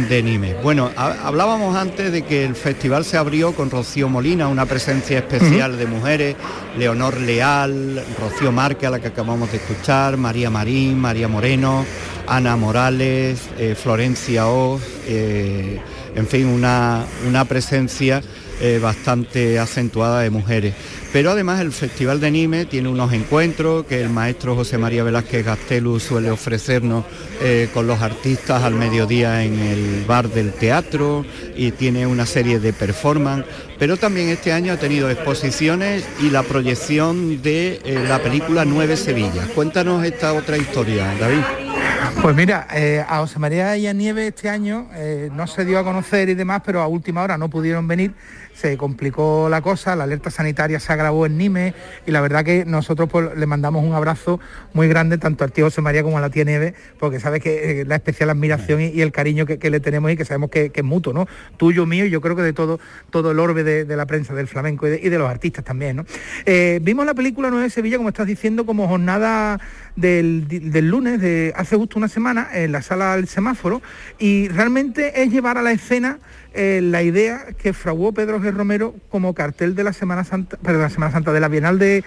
de 0.09 0.23
Nimes. 0.23 0.63
Bueno, 0.63 0.91
hablábamos 0.97 1.77
antes 1.77 2.11
de 2.11 2.23
que 2.23 2.47
el 2.47 2.57
festival 2.57 3.05
se 3.05 3.19
abrió 3.19 3.53
con 3.53 3.71
Rocío 3.71 4.09
Molina, 4.09 4.49
una 4.49 4.65
presencia 4.65 5.19
especial 5.19 5.77
de 5.77 5.85
mujeres, 5.85 6.37
Leonor 6.79 7.21
Leal, 7.21 8.03
Rocío 8.19 8.51
Márquez 8.51 8.89
a 8.89 8.93
la 8.93 9.01
que 9.01 9.09
acabamos 9.09 9.53
de 9.53 9.59
escuchar, 9.59 10.17
María 10.17 10.49
Marín, 10.49 10.99
María 10.99 11.29
Moreno, 11.29 11.85
Ana 12.27 12.57
Morales, 12.57 13.43
eh, 13.59 13.75
Florencia 13.75 14.47
Oz, 14.47 14.81
eh, 15.07 15.83
en 16.15 16.27
fin, 16.27 16.47
una, 16.47 17.05
una 17.29 17.45
presencia 17.45 18.23
eh, 18.61 18.79
bastante 18.83 19.59
acentuada 19.59 20.21
de 20.21 20.31
mujeres. 20.31 20.75
Pero 21.13 21.31
además 21.31 21.61
el 21.61 21.73
Festival 21.73 22.21
de 22.21 22.31
Nime 22.31 22.67
tiene 22.67 22.89
unos 22.89 23.13
encuentros 23.13 23.87
que 23.87 24.01
el 24.01 24.11
maestro 24.11 24.55
José 24.55 24.77
María 24.77 25.03
Velázquez 25.03 25.45
Gastelu 25.45 25.99
suele 25.99 26.31
ofrecernos 26.31 27.05
eh, 27.43 27.69
con 27.73 27.87
los 27.87 28.03
artistas 28.03 28.63
al 28.63 28.75
mediodía 28.75 29.45
en 29.45 29.59
el 29.59 30.05
bar 30.07 30.29
del 30.29 30.53
teatro 30.53 31.25
y 31.57 31.71
tiene 31.71 32.07
una 32.07 32.27
serie 32.27 32.61
de 32.61 32.73
performance. 32.73 33.47
Pero 33.79 33.97
también 33.97 34.29
este 34.29 34.53
año 34.53 34.73
ha 34.73 34.79
tenido 34.79 35.11
exposiciones 35.11 36.05
y 36.21 36.31
la 36.31 36.43
proyección 36.43 37.43
de 37.43 37.81
eh, 37.85 38.05
la 38.09 38.23
película 38.23 38.65
Nueve 38.65 38.97
Sevillas. 38.97 39.49
Cuéntanos 39.55 40.05
esta 40.05 40.33
otra 40.33 40.57
historia, 40.57 41.15
David. 41.19 41.86
Pues 42.23 42.35
mira, 42.35 42.67
a 43.09 43.19
José 43.19 43.39
María 43.39 43.77
y 43.77 43.87
a 43.87 43.93
Nieve 43.93 44.29
este 44.29 44.49
año 44.49 44.89
no 45.33 45.47
se 45.47 45.65
dio 45.65 45.79
a 45.79 45.85
conocer 45.85 46.29
y 46.29 46.35
demás, 46.35 46.63
pero 46.65 46.81
a 46.81 46.87
última 46.87 47.23
hora 47.23 47.39
no 47.39 47.49
pudieron 47.49 47.87
venir 47.87 48.15
se 48.57 48.77
complicó 48.79 49.49
la 49.51 49.61
cosa, 49.61 49.95
la 49.97 50.05
alerta 50.05 50.31
sanitaria 50.31 50.81
se 50.81 50.91
agravó 50.93 51.27
en 51.27 51.37
Nime 51.37 51.75
y 52.07 52.11
la 52.11 52.23
verdad 52.23 52.43
que 52.43 52.65
nosotros 52.65 53.09
pues, 53.11 53.37
le 53.37 53.47
mandamos 53.47 53.85
un 53.85 53.93
abrazo 53.93 54.41
muy 54.73 54.89
grande 54.89 55.19
tanto 55.19 55.45
al 55.45 55.53
tío 55.53 55.67
José 55.67 55.83
María 55.83 56.03
como 56.03 56.17
a 56.17 56.23
la 56.23 56.31
tía 56.31 56.45
Nieve, 56.45 56.75
porque 56.99 57.21
sabes 57.21 57.43
que 57.43 57.83
eh, 57.83 57.85
la 57.85 57.97
especial 57.97 58.31
admiración 58.31 58.81
y, 58.81 59.03
el 59.03 59.13
cariño 59.13 59.45
que, 59.45 59.71
le 59.71 59.81
tenemos 59.81 60.11
y 60.11 60.17
que 60.17 60.25
sabemos 60.25 60.51
que, 60.51 60.73
es 60.75 60.85
mutuo, 60.85 61.13
¿no? 61.13 61.27
Tuyo, 61.59 61.85
mío 61.85 62.07
y 62.07 62.11
yo 62.11 62.23
creo 62.23 62.35
que 62.35 62.43
de 62.43 62.55
todo, 62.55 62.81
todo 63.11 63.31
el 63.31 63.39
orbe 63.39 63.63
de, 63.63 63.97
la 63.97 64.07
prensa 64.07 64.35
del 64.35 64.49
flamenco 64.49 64.87
y 64.87 65.09
de, 65.09 65.19
los 65.19 65.29
artistas 65.29 65.65
también, 65.65 65.97
¿no? 65.97 66.07
Eh, 66.47 66.79
vimos 66.83 67.05
la 67.05 67.15
película 67.15 67.51
Nueve 67.51 67.69
Sevilla, 67.69 67.99
como 67.99 68.09
estás 68.09 68.27
diciendo, 68.27 68.65
como 68.65 68.89
jornada 68.89 69.61
del, 69.97 70.47
del, 70.49 70.89
lunes, 70.89 71.21
de 71.21 71.53
hace 71.57 71.77
justo 71.77 71.99
una 71.99 72.09
semana, 72.09 72.49
en 72.53 72.73
la 72.73 72.83
sala 72.83 73.17
del 73.17 73.29
semáforo, 73.29 73.83
y 74.19 74.49
realmente 74.49 75.23
es 75.23 75.31
llevar 75.31 75.59
a 75.59 75.63
la 75.63 75.73
escena 75.73 76.19
eh, 76.55 76.81
la 76.83 77.03
idea 77.03 77.47
que 77.59 77.73
fraguó 77.73 78.13
Pedro 78.13 78.41
G. 78.41 78.53
Romero 78.53 78.95
como 79.09 79.35
cartel 79.35 79.75
de 79.75 79.85
la 79.85 79.93
Semana 79.93 80.25
Santa, 80.25 80.57
perdón, 80.59 80.83
la 80.83 80.91
Semana 80.91 81.13
Santa, 81.13 81.33
de 81.33 81.41
la 81.41 81.49
Bienal 81.49 81.79
de, 81.79 82.05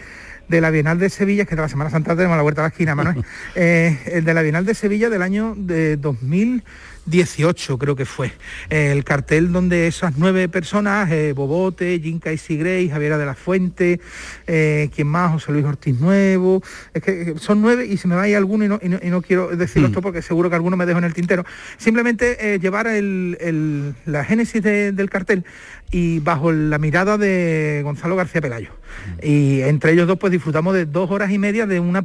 de 0.47 0.61
la 0.61 0.69
Bienal 0.69 0.99
de 0.99 1.09
Sevilla, 1.09 1.45
que 1.45 1.55
de 1.55 1.61
la 1.61 1.69
Semana 1.69 1.89
Santa 1.89 2.15
tenemos 2.15 2.37
la 2.37 2.43
vuelta 2.43 2.61
a 2.61 2.65
la 2.65 2.69
esquina, 2.69 2.95
Manuel, 2.95 3.23
eh, 3.55 4.21
de 4.23 4.33
la 4.33 4.41
Bienal 4.41 4.65
de 4.65 4.73
Sevilla 4.75 5.09
del 5.09 5.21
año 5.21 5.55
de 5.57 5.97
2000 5.97 6.63
18 7.09 7.77
creo 7.77 7.95
que 7.95 8.05
fue, 8.05 8.31
el 8.69 9.03
cartel 9.03 9.51
donde 9.51 9.87
esas 9.87 10.17
nueve 10.17 10.47
personas, 10.49 11.11
eh, 11.11 11.33
Bobote, 11.33 11.99
Jinka 11.99 12.31
y 12.31 12.37
Sigrey, 12.37 12.89
Javiera 12.89 13.17
de 13.17 13.25
la 13.25 13.35
Fuente, 13.35 13.99
eh, 14.47 14.89
¿quién 14.93 15.07
más? 15.07 15.31
José 15.31 15.51
Luis 15.51 15.65
Ortiz 15.65 15.99
Nuevo, 15.99 16.61
es 16.93 17.03
que 17.03 17.21
eh, 17.21 17.33
son 17.37 17.61
nueve 17.61 17.85
y 17.85 17.97
se 17.97 18.07
me 18.07 18.15
va 18.15 18.23
a 18.23 18.37
alguno 18.37 18.79
y 18.81 19.09
no, 19.09 19.21
quiero 19.21 19.55
decirlo 19.55 19.87
mm. 19.87 19.91
esto 19.91 20.01
porque 20.01 20.21
seguro 20.21 20.49
que 20.49 20.55
alguno 20.55 20.77
me 20.77 20.85
dejo 20.85 20.99
en 20.99 21.05
el 21.05 21.13
tintero. 21.13 21.45
Simplemente 21.77 22.59
llevar 22.59 22.87
la 24.05 24.23
génesis 24.23 24.61
del 24.61 25.09
cartel 25.09 25.45
y 25.91 26.19
bajo 26.19 26.51
la 26.51 26.77
mirada 26.77 27.17
de 27.17 27.81
Gonzalo 27.83 28.15
García 28.15 28.41
Pelayo. 28.41 28.69
Mm. 28.69 29.25
Y 29.25 29.61
entre 29.61 29.93
ellos 29.93 30.07
dos 30.07 30.19
pues 30.19 30.31
disfrutamos 30.31 30.73
de 30.73 30.85
dos 30.85 31.09
horas 31.11 31.31
y 31.31 31.37
media 31.37 31.65
de 31.65 31.79
una 31.79 32.03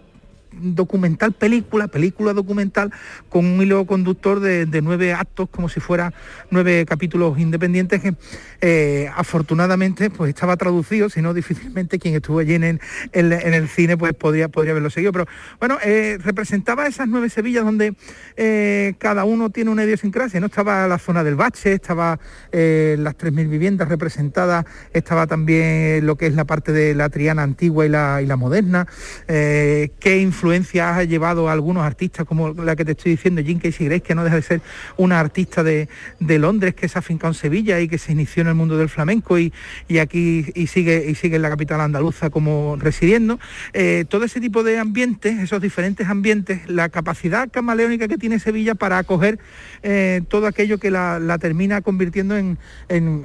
documental 0.60 1.32
película, 1.32 1.88
película 1.88 2.32
documental, 2.32 2.92
con 3.28 3.44
un 3.44 3.62
hilo 3.62 3.86
conductor 3.86 4.40
de, 4.40 4.82
nueve 4.82 5.12
actos, 5.12 5.48
como 5.50 5.68
si 5.68 5.80
fuera 5.80 6.12
nueve 6.50 6.84
capítulos 6.86 7.38
independientes, 7.38 8.00
que 8.00 8.14
eh, 8.60 9.10
afortunadamente 9.14 10.10
pues 10.10 10.30
estaba 10.30 10.56
traducido, 10.56 11.08
si 11.10 11.22
no 11.22 11.34
difícilmente 11.34 11.98
quien 11.98 12.14
estuvo 12.14 12.38
allí 12.38 12.54
en, 12.54 12.80
el 13.12 13.68
cine 13.68 13.96
pues 13.96 14.14
podría, 14.14 14.48
podría 14.48 14.72
haberlo 14.72 14.90
seguido. 14.90 15.12
Pero 15.12 15.26
bueno, 15.58 15.78
eh, 15.84 16.18
representaba 16.22 16.86
esas 16.86 17.08
nueve 17.08 17.30
Sevillas 17.30 17.64
donde 17.64 17.94
eh, 18.36 18.94
cada 18.98 19.24
uno 19.24 19.50
tiene 19.50 19.70
una 19.70 19.84
idiosincrasia, 19.84 20.40
¿no? 20.40 20.46
Estaba 20.46 20.86
la 20.86 20.98
zona 20.98 21.24
del 21.24 21.34
bache, 21.34 21.72
estaba 21.72 22.18
las 22.52 23.18
3.000 23.18 23.48
viviendas 23.48 23.88
representadas, 23.88 24.64
estaba 24.92 25.26
también 25.26 26.06
lo 26.06 26.16
que 26.16 26.26
es 26.26 26.34
la 26.34 26.44
parte 26.44 26.72
de 26.72 26.94
la 26.94 27.08
Triana 27.08 27.42
antigua 27.42 27.86
y 27.86 27.88
la, 27.88 28.22
y 28.22 28.26
la 28.26 28.36
moderna, 28.36 28.86
qué 29.26 30.18
influencia 30.44 30.96
ha 30.96 31.04
llevado 31.04 31.48
a 31.48 31.52
algunos 31.52 31.84
artistas, 31.84 32.26
como 32.26 32.52
la 32.52 32.76
que 32.76 32.84
te 32.84 32.92
estoy 32.92 33.12
diciendo, 33.12 33.42
Jim 33.42 33.58
Casey 33.58 33.86
Grace, 33.86 34.02
que 34.02 34.14
no 34.14 34.24
deja 34.24 34.36
de 34.36 34.42
ser 34.42 34.60
una 34.98 35.18
artista 35.18 35.62
de, 35.62 35.88
Londres 36.20 36.74
que 36.74 36.88
se 36.88 36.98
ha 36.98 37.00
afincado 37.00 37.30
en 37.30 37.34
Sevilla 37.34 37.80
y 37.80 37.88
que 37.88 37.96
se 37.96 38.12
inició 38.12 38.42
en 38.42 38.48
el 38.48 38.54
mundo 38.54 38.76
del 38.76 38.88
flamenco 38.88 39.38
y, 39.38 39.52
aquí 40.00 40.44
y 40.54 40.66
sigue, 40.66 41.06
y 41.08 41.14
sigue 41.14 41.36
en 41.36 41.42
la 41.42 41.48
capital 41.48 41.80
andaluza 41.80 42.28
como 42.28 42.76
residiendo. 42.76 43.38
Eh, 43.72 44.04
todo 44.08 44.24
ese 44.24 44.40
tipo 44.40 44.62
de 44.62 44.78
ambientes, 44.78 45.38
esos 45.38 45.62
diferentes 45.62 46.08
ambientes, 46.08 46.68
la 46.68 46.90
capacidad 46.90 47.48
camaleónica 47.50 48.06
que 48.06 48.18
tiene 48.18 48.38
Sevilla 48.38 48.74
para 48.74 48.98
acoger 48.98 49.38
eh, 49.82 50.22
todo 50.28 50.46
aquello 50.46 50.78
que 50.78 50.90
la, 50.90 51.38
termina 51.40 51.80
convirtiendo 51.80 52.36
en, 52.36 52.58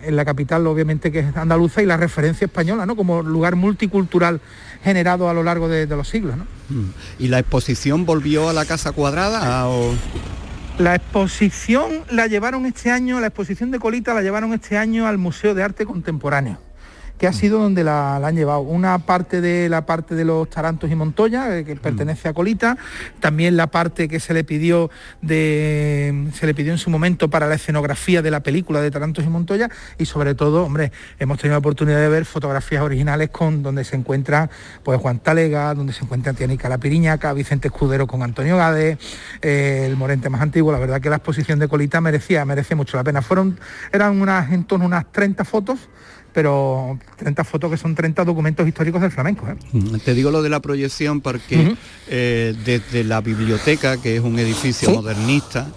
la 0.07 0.24
capital, 0.24 0.65
obviamente, 0.67 1.11
que 1.11 1.20
es 1.20 1.36
andaluza 1.36 1.82
y 1.82 1.86
la 1.86 1.97
referencia 1.97 2.45
española, 2.45 2.86
¿no? 2.86 2.95
Como 2.95 3.22
lugar 3.24 3.55
multicultural 3.55 4.39
generado 4.84 5.30
a 5.30 5.34
lo 5.34 5.43
largo 5.43 5.67
de, 5.67 5.88
los 5.88 6.07
siglos. 6.07 6.38
Mm. 6.38 6.59
¿Y 7.17 7.28
la 7.28 7.39
exposición 7.39 8.05
volvió 8.05 8.49
a 8.49 8.53
la 8.53 8.65
Casa 8.65 8.91
Cuadrada 8.91 9.67
o...? 9.67 9.93
La 10.78 10.95
exposición 10.95 12.03
la 12.09 12.28
llevaron 12.28 12.65
este 12.65 12.89
año, 12.89 13.20
la 13.20 13.28
exposición 13.28 13.70
de 13.72 13.80
Colita 13.80 14.13
la 14.13 14.22
llevaron 14.22 14.53
este 14.53 14.78
año 14.78 15.07
al 15.07 15.17
Museo 15.17 15.53
de 15.53 15.63
Arte 15.63 15.86
Contemporáneo 15.86 16.68
que 17.20 17.28
ha 17.28 17.34
sido 17.34 17.59
donde 17.59 17.84
la, 17.84 18.15
han 18.15 18.36
llevado. 18.36 18.61
Una 18.61 18.97
parte 18.99 19.41
de 19.41 19.70
la 19.70 19.86
parte 19.86 20.15
de 20.15 20.26
los 20.26 20.49
Tarantos 20.49 20.89
y 20.89 20.95
Montoya, 20.95 21.57
eh, 21.57 21.65
que 21.65 21.76
Mm. 21.76 21.80
pertenece 21.80 22.30
a 22.30 22.34
Colita, 22.34 22.78
también 23.20 23.57
la 23.57 23.67
parte 23.67 24.07
que 24.07 24.20
se 24.20 24.34
le 24.34 24.43
pidió 24.43 24.89
de 25.22 26.30
se 26.34 26.45
le 26.45 26.53
pidió 26.53 26.72
en 26.72 26.78
su 26.78 26.89
momento 26.89 27.30
para 27.30 27.47
la 27.47 27.55
escenografía 27.55 28.22
de 28.22 28.32
la 28.32 28.39
película 28.39 28.82
de 28.82 28.89
Tarantos 28.89 29.26
y 29.26 29.28
Montoya 29.28 29.70
y 29.97 30.05
sobre 30.05 30.34
todo, 30.34 30.63
hombre, 30.63 30.91
hemos 31.20 31.38
tenido 31.38 31.55
la 31.55 31.59
oportunidad 31.59 31.99
de 31.99 32.09
ver 32.09 32.26
fotografías 32.26 32.82
originales 32.82 33.30
con 33.30 33.63
donde 33.63 33.84
se 33.84 33.95
encuentra 33.95 34.49
pues 34.84 34.99
Juan 34.99 35.20
Talega, 35.20 35.74
donde 35.74 35.91
se 35.93 36.05
encuentra 36.05 36.34
Tianica 36.34 36.70
La 36.70 36.78
Piriñaca, 36.78 37.34
Vicente 37.34 37.67
Escudero 37.67 38.07
con 38.07 38.24
Antonio 38.24 38.57
Gade, 38.57 38.97
eh, 39.41 39.84
el 39.86 39.97
Morente 39.97 40.30
más 40.30 40.41
antiguo, 40.41 40.72
la 40.72 40.80
verdad 40.80 41.01
que 41.01 41.09
la 41.09 41.17
exposición 41.17 41.59
de 41.59 41.67
Colita 41.67 41.99
merecía, 41.99 42.45
merece 42.45 42.76
mucho 42.76 42.95
la 42.95 43.03
pena. 43.03 43.22
Fueron, 43.22 43.59
eran 43.91 44.22
unas 44.22 44.51
en 44.51 44.63
torno 44.63 44.86
a 44.86 44.88
unas 44.88 45.11
30 45.11 45.43
fotos 45.43 45.89
pero 46.34 46.98
30 47.18 47.44
fotos 47.44 47.72
que 47.72 47.78
son 47.78 47.96
30 47.96 48.24
documentos 48.26 48.68
históricos 48.68 49.02
del 49.02 49.12
flamenco. 49.12 49.48
¿eh? 49.48 49.56
Mm, 49.72 49.98
Te 50.00 50.14
digo 50.14 50.32
lo 50.32 50.42
de 50.42 50.50
la 50.50 50.60
proyección 50.60 51.22
porque 51.22 51.76
eh, 52.08 52.56
desde 52.66 53.04
la 53.04 53.22
biblioteca, 53.22 53.98
que 54.02 54.16
es 54.18 54.22
un 54.22 54.38
edificio 54.40 54.90
Sí. 54.90 54.96
modernista, 54.96 55.68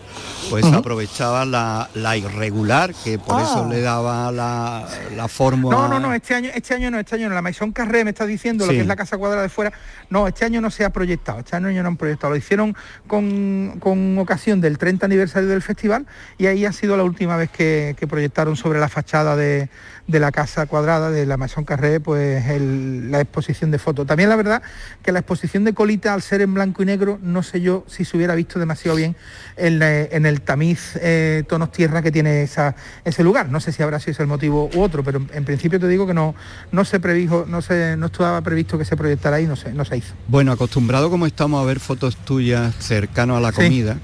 pues 0.50 0.64
aprovechaba 0.64 1.44
la, 1.44 1.88
la 1.94 2.16
irregular, 2.16 2.92
que 3.04 3.18
por 3.18 3.36
Ah. 3.40 3.42
eso 3.44 3.68
le 3.68 3.80
daba 3.80 4.30
la, 4.32 4.86
la 5.16 5.28
fórmula. 5.28 5.76
No, 5.76 5.88
no, 5.88 6.00
no, 6.00 6.14
este 6.14 6.34
año, 6.34 6.50
este 6.54 6.74
año 6.74 6.90
no, 6.90 6.98
este 6.98 7.14
año 7.16 7.28
no. 7.28 7.34
La 7.34 7.42
Maison 7.42 7.72
Carré 7.72 8.04
me 8.04 8.10
está 8.10 8.26
diciendo 8.26 8.66
lo 8.66 8.72
que 8.72 8.80
es 8.80 8.86
la 8.86 8.96
casa 8.96 9.16
cuadrada 9.16 9.42
de 9.42 9.48
fuera. 9.48 9.72
No, 10.10 10.26
este 10.28 10.44
año 10.44 10.60
no 10.60 10.70
se 10.70 10.84
ha 10.84 10.90
proyectado, 10.90 11.38
este 11.40 11.56
año 11.56 11.82
no 11.82 11.88
han 11.88 11.96
proyectado. 11.96 12.30
Lo 12.32 12.36
hicieron 12.36 12.76
con, 13.06 13.76
con 13.80 14.18
ocasión 14.18 14.60
del 14.60 14.78
30 14.78 15.06
aniversario 15.06 15.48
del 15.48 15.62
festival 15.62 16.06
y 16.38 16.46
ahí 16.46 16.66
ha 16.66 16.72
sido 16.72 16.96
la 16.96 17.04
última 17.04 17.36
vez 17.36 17.50
que, 17.50 17.96
que 17.98 18.06
proyectaron 18.06 18.56
sobre 18.56 18.78
la 18.80 18.88
fachada 18.88 19.36
de, 19.36 19.68
de 20.06 20.20
la 20.20 20.32
casa 20.32 20.66
cuadrada 20.66 21.10
de 21.10 21.24
la 21.26 21.36
Maison 21.36 21.64
Carré, 21.64 22.00
pues 22.00 22.46
el- 22.48 23.10
la 23.10 23.20
exposición 23.20 23.70
de 23.70 23.78
fotos. 23.78 24.06
También 24.06 24.28
la 24.28 24.36
verdad 24.36 24.62
que 25.02 25.12
la 25.12 25.20
exposición 25.20 25.64
de 25.64 25.72
Colita, 25.72 26.12
al 26.14 26.22
ser 26.22 26.40
en 26.42 26.52
blanco 26.54 26.82
y 26.82 26.86
negro, 26.86 27.18
no 27.22 27.42
sé 27.42 27.60
yo 27.60 27.84
si 27.86 28.04
se 28.04 28.16
hubiera 28.16 28.34
visto 28.34 28.58
demasiado 28.58 28.96
bien 28.96 29.16
en, 29.56 29.78
la- 29.78 30.02
en 30.02 30.26
el 30.26 30.41
tamiz 30.44 30.96
eh, 31.00 31.44
tonos 31.48 31.72
tierra 31.72 32.02
que 32.02 32.12
tiene 32.12 32.42
esa- 32.42 32.74
ese 33.04 33.24
lugar. 33.24 33.48
No 33.50 33.60
sé 33.60 33.72
si 33.72 33.82
habrá 33.82 33.98
sido 34.00 34.12
ese 34.12 34.22
el 34.22 34.28
motivo 34.28 34.70
u 34.74 34.80
otro, 34.82 35.02
pero 35.02 35.20
en, 35.32 35.44
principio 35.44 35.80
te 35.80 35.88
digo 35.88 36.06
que 36.06 36.14
no, 36.14 36.34
no 36.70 36.84
se 36.84 37.00
previjo, 37.00 37.46
no 37.48 37.62
se, 37.62 37.96
no 37.96 38.06
estaba 38.06 38.40
previsto 38.42 38.78
que 38.78 38.84
se 38.84 38.96
proyectara 38.96 39.36
ahí, 39.36 39.46
no 39.46 39.56
se, 39.56 39.72
no 39.72 39.84
se 39.84 39.96
hizo. 39.96 40.14
Bueno, 40.28 40.52
acostumbrado 40.52 41.10
como 41.10 41.26
estamos 41.26 41.62
a 41.62 41.66
ver 41.66 41.80
fotos 41.80 42.16
tuyas 42.16 42.74
cercano 42.78 43.36
a 43.36 43.40
la 43.40 43.50
Sí. 43.50 43.56
comida, 43.56 43.96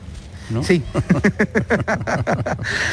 ¿no? 0.50 0.64
Sí. 0.64 0.82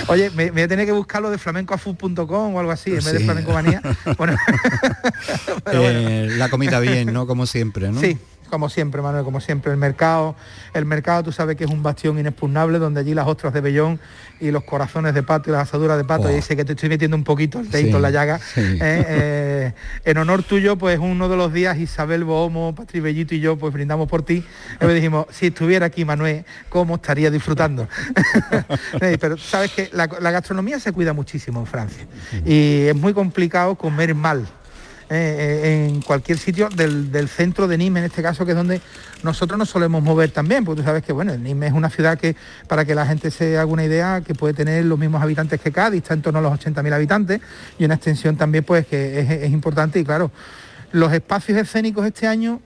Oye, 0.07 0.29
me, 0.31 0.45
me 0.45 0.51
voy 0.51 0.61
a 0.63 0.67
tener 0.67 0.85
que 0.85 0.91
buscarlo 0.91 1.29
de 1.31 1.37
flamencoafood.com 1.37 2.55
o 2.55 2.59
algo 2.59 2.71
así, 2.71 2.91
en 2.91 2.97
vez 2.97 3.11
de 3.13 3.19
Sí. 3.19 3.25
flamenco 3.25 3.51
manía. 3.53 3.81
Bueno, 4.17 4.35
pero 5.65 5.81
bueno. 5.81 5.99
Eh, 5.99 6.29
la 6.37 6.49
comida 6.49 6.79
bien, 6.79 7.11
¿no? 7.13 7.27
Como 7.27 7.45
siempre, 7.45 7.91
¿no? 7.91 7.99
Sí, 7.99 8.17
como 8.49 8.69
siempre, 8.69 9.01
Manuel, 9.01 9.23
como 9.23 9.39
siempre. 9.41 9.71
El 9.71 9.77
mercado, 9.77 10.35
el 10.73 10.85
mercado 10.85 11.23
tú 11.23 11.31
sabes 11.31 11.55
que 11.55 11.63
es 11.65 11.69
un 11.71 11.83
bastión 11.83 12.17
inexpugnable 12.19 12.79
donde 12.79 12.99
allí 13.01 13.13
las 13.13 13.27
ostras 13.27 13.53
de 13.53 13.61
vellón 13.61 13.99
y 14.39 14.51
los 14.51 14.63
corazones 14.63 15.13
de 15.13 15.23
pato 15.23 15.49
y 15.49 15.53
las 15.53 15.63
asaduras 15.63 15.97
de 15.97 16.03
pato, 16.03 16.27
Oh. 16.27 16.37
y 16.37 16.41
sé 16.41 16.55
que 16.55 16.65
te 16.65 16.73
estoy 16.73 16.89
metiendo 16.89 17.15
un 17.17 17.23
poquito 17.23 17.59
el 17.59 17.69
dedito 17.71 17.89
Sí, 17.91 17.95
en 17.95 18.01
la 18.01 18.09
llaga. 18.11 18.39
sí. 18.39 18.59
¿eh? 18.61 18.77
Eh, 18.81 19.73
en 20.05 20.17
honor 20.17 20.43
tuyo, 20.43 20.77
pues 20.77 20.99
uno 20.99 21.29
de 21.29 21.37
los 21.37 21.51
días 21.53 21.77
Isabel 21.77 22.23
Bohomo, 22.23 22.75
Patri 22.75 22.99
Bellito 22.99 23.33
y 23.35 23.39
yo 23.39 23.57
pues 23.57 23.73
brindamos 23.73 24.07
por 24.09 24.23
ti. 24.23 24.43
Y 24.81 24.85
me 24.85 24.93
dijimos, 24.93 25.27
si 25.31 25.47
estuviera 25.47 25.85
aquí 25.87 26.03
Manuel, 26.05 26.45
¿cómo 26.69 26.95
estaría 26.95 27.31
disfrutando? 27.31 27.87
Eh, 29.01 29.17
Pero 29.19 29.37
sabes 29.37 29.71
que 29.71 29.89
la, 29.93 30.07
la 30.19 30.31
gastronomía 30.31 30.79
se 30.79 30.91
cuida 30.91 31.13
muchísimo 31.13 31.59
en 31.59 31.65
Francia 31.65 32.05
y 32.45 32.83
es 32.87 32.95
muy 32.95 33.13
complicado 33.13 33.75
comer 33.75 34.13
mal 34.15 34.45
eh, 35.09 35.87
en 35.89 36.01
cualquier 36.01 36.37
sitio 36.37 36.69
del, 36.69 37.11
del 37.11 37.29
centro 37.29 37.67
de 37.67 37.77
Nîmes, 37.77 37.99
en 38.01 38.05
este 38.05 38.21
caso, 38.21 38.45
que 38.45 38.51
es 38.51 38.57
donde 38.57 38.81
nosotros 39.23 39.57
nos 39.57 39.69
solemos 39.69 40.01
mover 40.01 40.31
también, 40.31 40.65
porque 40.65 40.81
tú 40.81 40.85
sabes 40.85 41.03
que 41.03 41.13
bueno, 41.13 41.35
Nîmes 41.37 41.69
es 41.69 41.75
una 41.75 41.89
ciudad 41.89 42.17
que, 42.17 42.35
para 42.67 42.85
que 42.85 42.95
la 42.95 43.05
gente 43.05 43.31
se 43.31 43.57
haga 43.57 43.65
una 43.65 43.83
idea, 43.83 44.21
que 44.25 44.33
puede 44.33 44.53
tener 44.53 44.85
los 44.85 44.97
mismos 44.97 45.21
habitantes 45.21 45.59
que 45.61 45.71
Cádiz, 45.71 46.03
está 46.03 46.13
en 46.13 46.21
torno 46.21 46.39
a 46.39 46.41
los 46.41 46.53
80.000 46.53 46.93
habitantes, 46.93 47.41
y 47.77 47.85
una 47.85 47.95
extensión 47.95 48.35
también 48.35 48.63
pues 48.63 48.87
que 48.87 49.19
es 49.43 49.51
importante, 49.51 49.99
y 49.99 50.03
claro, 50.03 50.31
los 50.91 51.11
espacios 51.13 51.57
escénicos 51.57 52.05
este 52.05 52.27
año 52.27 52.61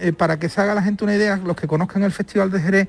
eh, 0.00 0.12
para 0.12 0.38
que 0.38 0.48
se 0.48 0.60
haga 0.60 0.74
la 0.74 0.82
gente 0.82 1.04
una 1.04 1.14
idea, 1.14 1.36
los 1.44 1.56
que 1.56 1.66
conozcan 1.66 2.02
el 2.02 2.12
Festival 2.12 2.50
de 2.50 2.60
Jerez, 2.60 2.88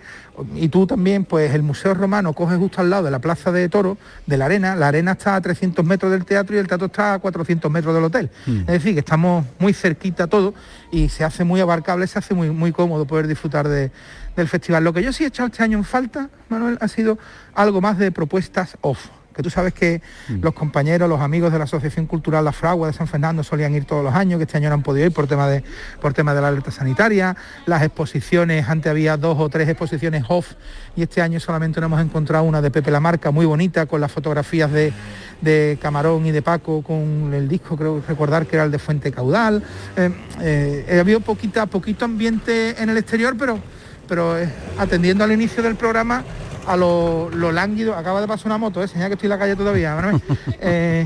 y 0.56 0.70
tú 0.70 0.88
también, 0.88 1.26
pues 1.26 1.54
el 1.54 1.62
Museo 1.64 1.94
Romano 1.94 2.34
coge 2.34 2.56
justo 2.58 2.82
al 2.82 2.90
lado 2.90 3.04
de 3.04 3.12
la 3.12 3.20
Plaza 3.20 3.52
de 3.52 3.68
Toro, 3.70 3.98
de 4.26 4.38
la 4.38 4.46
Arena, 4.46 4.76
la 4.76 4.88
Arena 4.88 5.12
está 5.14 5.36
a 5.36 5.42
300 5.42 5.86
metros 5.86 6.12
del 6.12 6.26
teatro 6.26 6.56
y 6.56 6.60
el 6.60 6.68
teatro 6.68 6.88
está 6.88 7.14
a 7.16 7.20
400 7.20 7.72
metros 7.72 7.94
del 7.94 8.04
hotel. 8.04 8.30
Es 8.48 8.66
decir, 8.68 8.94
que 8.94 9.00
estamos 9.02 9.46
muy 9.60 9.74
cerquita 9.74 10.28
todo 10.28 10.54
y 10.92 11.10
se 11.10 11.24
hace 11.24 11.44
muy 11.44 11.60
abarcable, 11.62 12.08
se 12.08 12.20
hace 12.20 12.34
muy, 12.34 12.50
muy 12.50 12.72
cómodo 12.72 13.06
poder 13.06 13.28
disfrutar 13.28 13.68
de- 13.68 13.92
del 14.36 14.48
festival. 14.48 14.84
Lo 14.84 14.94
que 14.94 15.04
yo 15.04 15.12
sí 15.14 15.24
he 15.24 15.28
echado 15.28 15.48
este 15.48 15.62
año 15.64 15.78
en 15.78 15.84
falta, 15.84 16.30
Manuel, 16.50 16.78
ha 16.82 16.88
sido 16.88 17.18
algo 17.54 17.82
más 17.82 17.98
de 17.98 18.12
propuestas 18.12 18.78
off 18.82 19.08
que 19.34 19.44
tú 19.44 19.50
sabes 19.50 19.74
que 19.74 20.02
los 20.42 20.54
compañeros, 20.54 21.10
los 21.10 21.22
amigos 21.22 21.52
de 21.52 21.58
la 21.58 21.66
Asociación 21.66 22.06
Cultural 22.06 22.44
La 22.44 22.52
Fragua 22.52 22.88
de 22.88 22.94
San 22.94 23.08
Fernando 23.08 23.44
solían 23.44 23.74
ir 23.76 23.86
todos 23.86 24.04
los 24.04 24.14
años, 24.14 24.38
que 24.38 24.44
este 24.44 24.58
año 24.58 24.70
no 24.70 24.76
han 24.76 24.84
podido 24.84 25.06
ir 25.06 25.14
por 25.14 25.28
tema 25.28 25.48
de, 25.48 25.64
por 26.02 26.14
tema 26.14 26.34
de 26.34 26.42
la 26.42 26.50
alerta 26.50 26.72
sanitaria, 26.72 27.36
las 27.66 27.82
exposiciones, 27.84 28.68
antes 28.68 28.90
había 28.90 29.18
dos 29.18 29.38
o 29.40 29.50
tres 29.50 29.70
exposiciones 29.70 30.26
off 30.28 30.54
y 30.96 31.04
este 31.04 31.22
año 31.22 31.40
solamente 31.40 31.80
nos 31.80 31.88
hemos 31.88 32.02
encontrado 32.02 32.44
una 32.44 32.62
de 32.62 32.72
Pepe 32.72 32.92
Lamarca 32.92 33.32
muy 33.32 33.46
bonita 33.46 33.86
con 33.86 34.02
las 34.02 34.12
fotografías 34.12 34.72
de, 34.72 34.94
de 35.42 35.78
Camarón 35.82 36.26
y 36.26 36.32
de 36.32 36.42
Paco 36.42 36.82
con 36.82 37.34
el 37.34 37.48
disco, 37.48 37.76
creo 37.76 38.02
recordar 38.08 38.46
que 38.46 38.56
era 38.56 38.66
el 38.66 38.72
de 38.72 38.80
Fuente 38.80 39.12
Caudal. 39.12 39.64
Eh, 39.96 40.10
eh, 40.42 40.96
ha 40.98 41.00
habido 41.00 41.20
poquita, 41.20 41.66
poquito 41.66 42.06
ambiente 42.06 42.82
en 42.82 42.90
el 42.90 42.98
exterior, 42.98 43.36
pero, 43.38 43.60
pero 44.08 44.38
eh, 44.38 44.50
atendiendo 44.78 45.24
al 45.24 45.32
inicio 45.32 45.64
del 45.64 45.76
programa 45.76 46.24
a 46.68 46.78
lo, 46.78 47.30
lo 47.30 47.52
lánguido, 47.52 47.96
acaba 47.96 48.22
de 48.22 48.28
pasar 48.28 48.48
una 48.48 48.58
moto, 48.58 48.84
¿eh? 48.84 48.88
señal 48.88 49.10
que 49.10 49.14
estoy 49.14 49.28
en 49.28 49.32
la 49.32 49.40
calle 49.40 49.56
todavía. 49.56 49.98
Eh, 50.64 51.06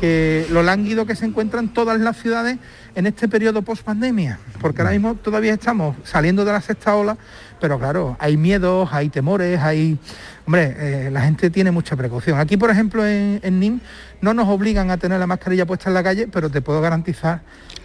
que 0.00 0.46
lo 0.50 0.62
lánguido 0.62 1.06
que 1.06 1.14
se 1.14 1.24
encuentran 1.24 1.72
todas 1.72 2.00
las 2.00 2.16
ciudades 2.16 2.58
en 2.94 3.06
este 3.06 3.28
periodo 3.28 3.62
post 3.62 3.82
pandemia, 3.82 4.38
porque 4.60 4.82
ahora 4.82 4.92
mismo 4.92 5.14
todavía 5.14 5.54
estamos 5.54 5.96
saliendo 6.04 6.44
de 6.44 6.52
la 6.52 6.60
sexta 6.60 6.96
ola, 6.96 7.16
pero 7.60 7.78
claro, 7.78 8.16
hay 8.18 8.36
miedos, 8.36 8.88
hay 8.92 9.08
temores, 9.08 9.60
hay... 9.60 9.98
Hombre, 10.46 10.74
eh, 10.78 11.10
la 11.10 11.22
gente 11.22 11.48
tiene 11.50 11.70
mucha 11.70 11.96
precaución. 11.96 12.38
Aquí, 12.38 12.56
por 12.56 12.70
ejemplo, 12.70 13.06
en, 13.06 13.40
en 13.42 13.60
NIM 13.60 13.80
no 14.20 14.34
nos 14.34 14.48
obligan 14.48 14.90
a 14.90 14.96
tener 14.96 15.18
la 15.18 15.26
mascarilla 15.26 15.64
puesta 15.64 15.88
en 15.90 15.94
la 15.94 16.02
calle, 16.02 16.28
pero 16.30 16.50
te 16.50 16.60
puedo 16.60 16.80
garantizar 16.80 17.42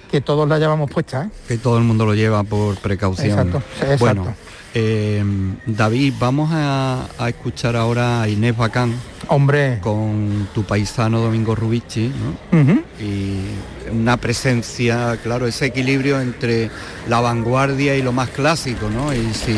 que 0.09 0.21
todos 0.21 0.47
la 0.49 0.57
llevamos 0.57 0.89
puesta. 0.89 1.25
¿eh? 1.25 1.29
Que 1.47 1.57
todo 1.57 1.77
el 1.77 1.83
mundo 1.83 2.05
lo 2.05 2.15
lleva 2.15 2.43
por 2.43 2.77
precaución. 2.77 3.29
Exacto, 3.29 3.57
exacto. 3.81 3.99
Bueno, 3.99 4.35
eh, 4.73 5.23
David, 5.65 6.13
vamos 6.19 6.49
a, 6.51 7.07
a 7.17 7.29
escuchar 7.29 7.75
ahora 7.75 8.21
a 8.21 8.29
Inés 8.29 8.55
Bacán 8.55 8.93
Hombre, 9.31 9.77
con 9.79 10.47
tu 10.55 10.63
paisano 10.63 11.19
Domingo 11.19 11.53
Rubici, 11.53 12.11
¿no? 12.51 12.79
y 12.99 13.41
una 13.91 14.17
presencia, 14.17 15.17
claro, 15.21 15.45
ese 15.45 15.67
equilibrio 15.67 16.19
entre 16.19 16.71
la 17.07 17.21
vanguardia 17.21 17.95
y 17.95 18.01
lo 18.01 18.11
más 18.11 18.29
clásico, 18.29 18.89
¿no? 18.89 19.13
Y 19.13 19.31
si 19.35 19.55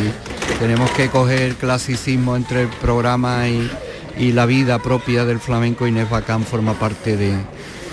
tenemos 0.60 0.92
que 0.92 1.08
coger 1.08 1.56
clasicismo 1.56 2.36
entre 2.36 2.64
el 2.64 2.68
programa 2.68 3.48
y, 3.48 3.72
y 4.18 4.34
la 4.34 4.46
vida 4.46 4.78
propia 4.80 5.24
del 5.24 5.40
flamenco, 5.40 5.88
Inés 5.88 6.10
Bacán 6.10 6.44
forma 6.44 6.74
parte 6.74 7.16
de, 7.16 7.34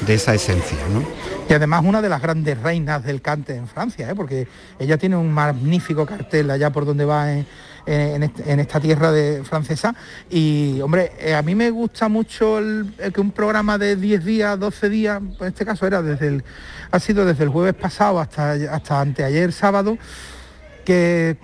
de 0.06 0.14
esa 0.14 0.34
esencia, 0.34 0.78
¿no? 0.92 1.02
Y 1.48 1.52
además 1.52 1.82
una 1.84 2.02
de 2.02 2.08
las 2.08 2.20
grandes 2.20 2.60
reinas 2.60 3.02
del 3.04 3.22
cante 3.22 3.56
en 3.56 3.66
Francia, 3.66 4.10
¿eh? 4.10 4.14
porque 4.14 4.46
ella 4.78 4.98
tiene 4.98 5.16
un 5.16 5.32
magnífico 5.32 6.04
cartel 6.04 6.50
allá 6.50 6.70
por 6.70 6.84
donde 6.84 7.04
va 7.06 7.32
en, 7.32 7.46
en 7.86 8.60
esta 8.60 8.80
tierra 8.80 9.10
de 9.12 9.42
francesa. 9.44 9.94
Y 10.28 10.80
hombre, 10.82 11.12
eh, 11.18 11.34
a 11.34 11.42
mí 11.42 11.54
me 11.54 11.70
gusta 11.70 12.08
mucho 12.08 12.58
el, 12.58 12.92
el 12.98 13.12
que 13.12 13.20
un 13.20 13.30
programa 13.30 13.78
de 13.78 13.96
10 13.96 14.24
días, 14.24 14.58
12 14.58 14.88
días, 14.90 15.22
en 15.40 15.46
este 15.46 15.64
caso 15.64 15.86
era 15.86 16.02
desde 16.02 16.28
el, 16.28 16.44
ha 16.90 16.98
sido 17.00 17.24
desde 17.24 17.44
el 17.44 17.50
jueves 17.50 17.74
pasado 17.74 18.20
hasta, 18.20 18.52
hasta 18.52 19.00
anteayer 19.00 19.52
sábado, 19.52 19.96
que 20.84 21.36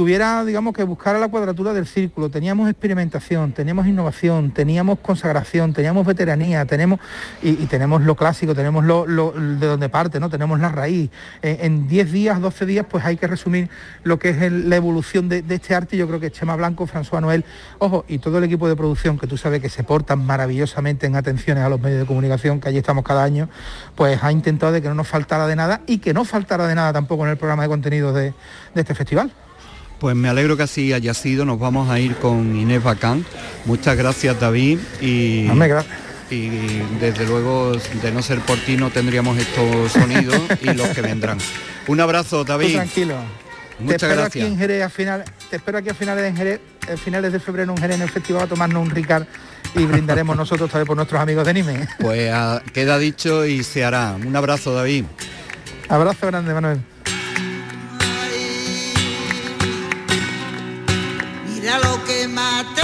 tuviera, 0.00 0.46
digamos, 0.46 0.72
que 0.72 0.82
buscara 0.82 1.18
la 1.18 1.28
cuadratura 1.28 1.74
del 1.74 1.86
círculo. 1.86 2.30
Teníamos 2.30 2.70
experimentación, 2.70 3.52
teníamos 3.52 3.86
innovación, 3.86 4.50
teníamos 4.50 4.98
consagración, 5.00 5.74
teníamos 5.74 6.06
veteranía, 6.06 6.64
tenemos 6.64 7.00
y, 7.42 7.66
tenemos 7.66 8.00
lo 8.00 8.16
clásico, 8.16 8.54
tenemos 8.54 8.82
lo, 8.82 9.04
de 9.04 9.66
donde 9.66 9.90
parte, 9.90 10.18
¿no? 10.18 10.30
Tenemos 10.30 10.58
la 10.58 10.70
raíz. 10.70 11.10
Eh, 11.42 11.58
en 11.64 11.86
10 11.86 12.12
días, 12.12 12.40
12 12.40 12.64
días, 12.64 12.86
pues 12.88 13.04
hay 13.04 13.18
que 13.18 13.26
resumir 13.26 13.68
lo 14.02 14.18
que 14.18 14.30
es 14.30 14.50
la 14.50 14.76
evolución 14.76 15.28
de, 15.28 15.44
este 15.50 15.74
arte. 15.74 15.98
Yo 15.98 16.08
creo 16.08 16.18
que 16.18 16.30
Chema 16.30 16.56
Blanco, 16.56 16.86
François 16.86 17.20
Noel, 17.20 17.44
ojo, 17.78 18.06
y 18.08 18.20
todo 18.20 18.38
el 18.38 18.44
equipo 18.44 18.70
de 18.70 18.76
producción, 18.76 19.18
que 19.18 19.26
tú 19.26 19.36
sabes 19.36 19.60
que 19.60 19.68
se 19.68 19.84
portan 19.84 20.24
maravillosamente 20.24 21.08
en 21.08 21.14
atenciones 21.14 21.62
a 21.62 21.68
los 21.68 21.78
medios 21.78 22.00
de 22.00 22.06
comunicación, 22.06 22.58
que 22.58 22.70
allí 22.70 22.78
estamos 22.78 23.04
cada 23.04 23.22
año, 23.22 23.50
pues 23.96 24.24
ha 24.24 24.32
intentado 24.32 24.72
de 24.72 24.80
que 24.80 24.88
no 24.88 24.94
nos 24.94 25.08
faltara 25.08 25.46
de 25.46 25.56
nada 25.56 25.82
y 25.86 25.98
que 25.98 26.14
no 26.14 26.24
faltara 26.24 26.66
de 26.66 26.74
nada 26.74 26.90
tampoco 26.94 27.24
en 27.24 27.32
el 27.32 27.36
programa 27.36 27.64
de 27.64 27.68
contenidos 27.68 28.14
de 28.14 28.32
este 28.74 28.94
festival. 28.94 29.30
Pues 30.00 30.16
me 30.16 30.28
alegro 30.30 30.56
que 30.56 30.62
así 30.62 30.92
haya 30.94 31.12
sido, 31.14 31.44
nos 31.44 31.58
vamos 31.58 31.90
a 31.90 32.00
ir 32.00 32.16
con 32.16 32.56
Inés 32.56 32.82
Bacán. 32.82 33.24
Muchas 33.66 33.96
gracias 33.96 34.40
David 34.40 34.78
y, 35.00 35.46
Hombre, 35.48 35.68
gra- 35.74 35.84
y 36.30 36.48
desde 36.98 37.26
luego 37.26 37.72
de 38.02 38.10
no 38.10 38.22
ser 38.22 38.40
por 38.40 38.56
ti 38.60 38.76
no 38.78 38.88
tendríamos 38.90 39.36
estos 39.36 39.92
sonidos 39.92 40.40
y 40.62 40.72
los 40.72 40.88
que 40.88 41.02
vendrán. 41.02 41.36
Un 41.86 42.00
abrazo, 42.00 42.44
David. 42.44 42.72
tranquilo. 42.74 43.16
Muchas 43.78 43.98
te 44.00 44.06
espero 44.06 44.20
gracias. 44.22 44.44
Aquí 44.44 44.52
en 44.52 44.58
Jerez, 44.58 44.82
a 44.82 44.88
final, 44.90 45.24
te 45.50 45.56
espero 45.56 45.78
aquí 45.78 45.88
a 45.90 45.94
finales 45.94 46.24
de 46.24 46.32
Jerez, 46.32 46.60
a 46.92 46.96
finales 46.96 47.32
de 47.32 47.40
febrero 47.40 47.72
en 47.72 47.78
Jerez 47.78 47.96
en 47.96 48.02
el 48.02 48.10
festival 48.10 48.42
a 48.44 48.46
tomarnos 48.46 48.82
un 48.82 48.90
Ricard 48.90 49.24
y 49.74 49.84
brindaremos 49.84 50.34
nosotros 50.36 50.70
también 50.70 50.86
por 50.86 50.96
nuestros 50.96 51.20
amigos 51.20 51.46
de 51.46 51.54
Nime. 51.54 51.88
Pues 51.98 52.30
ah, 52.32 52.62
queda 52.72 52.96
dicho 52.98 53.44
y 53.44 53.62
se 53.64 53.84
hará. 53.84 54.16
Un 54.22 54.34
abrazo, 54.34 54.72
David. 54.74 55.04
Abrazo 55.88 56.26
grande, 56.26 56.54
Manuel. 56.54 56.80
Lo 62.32 62.79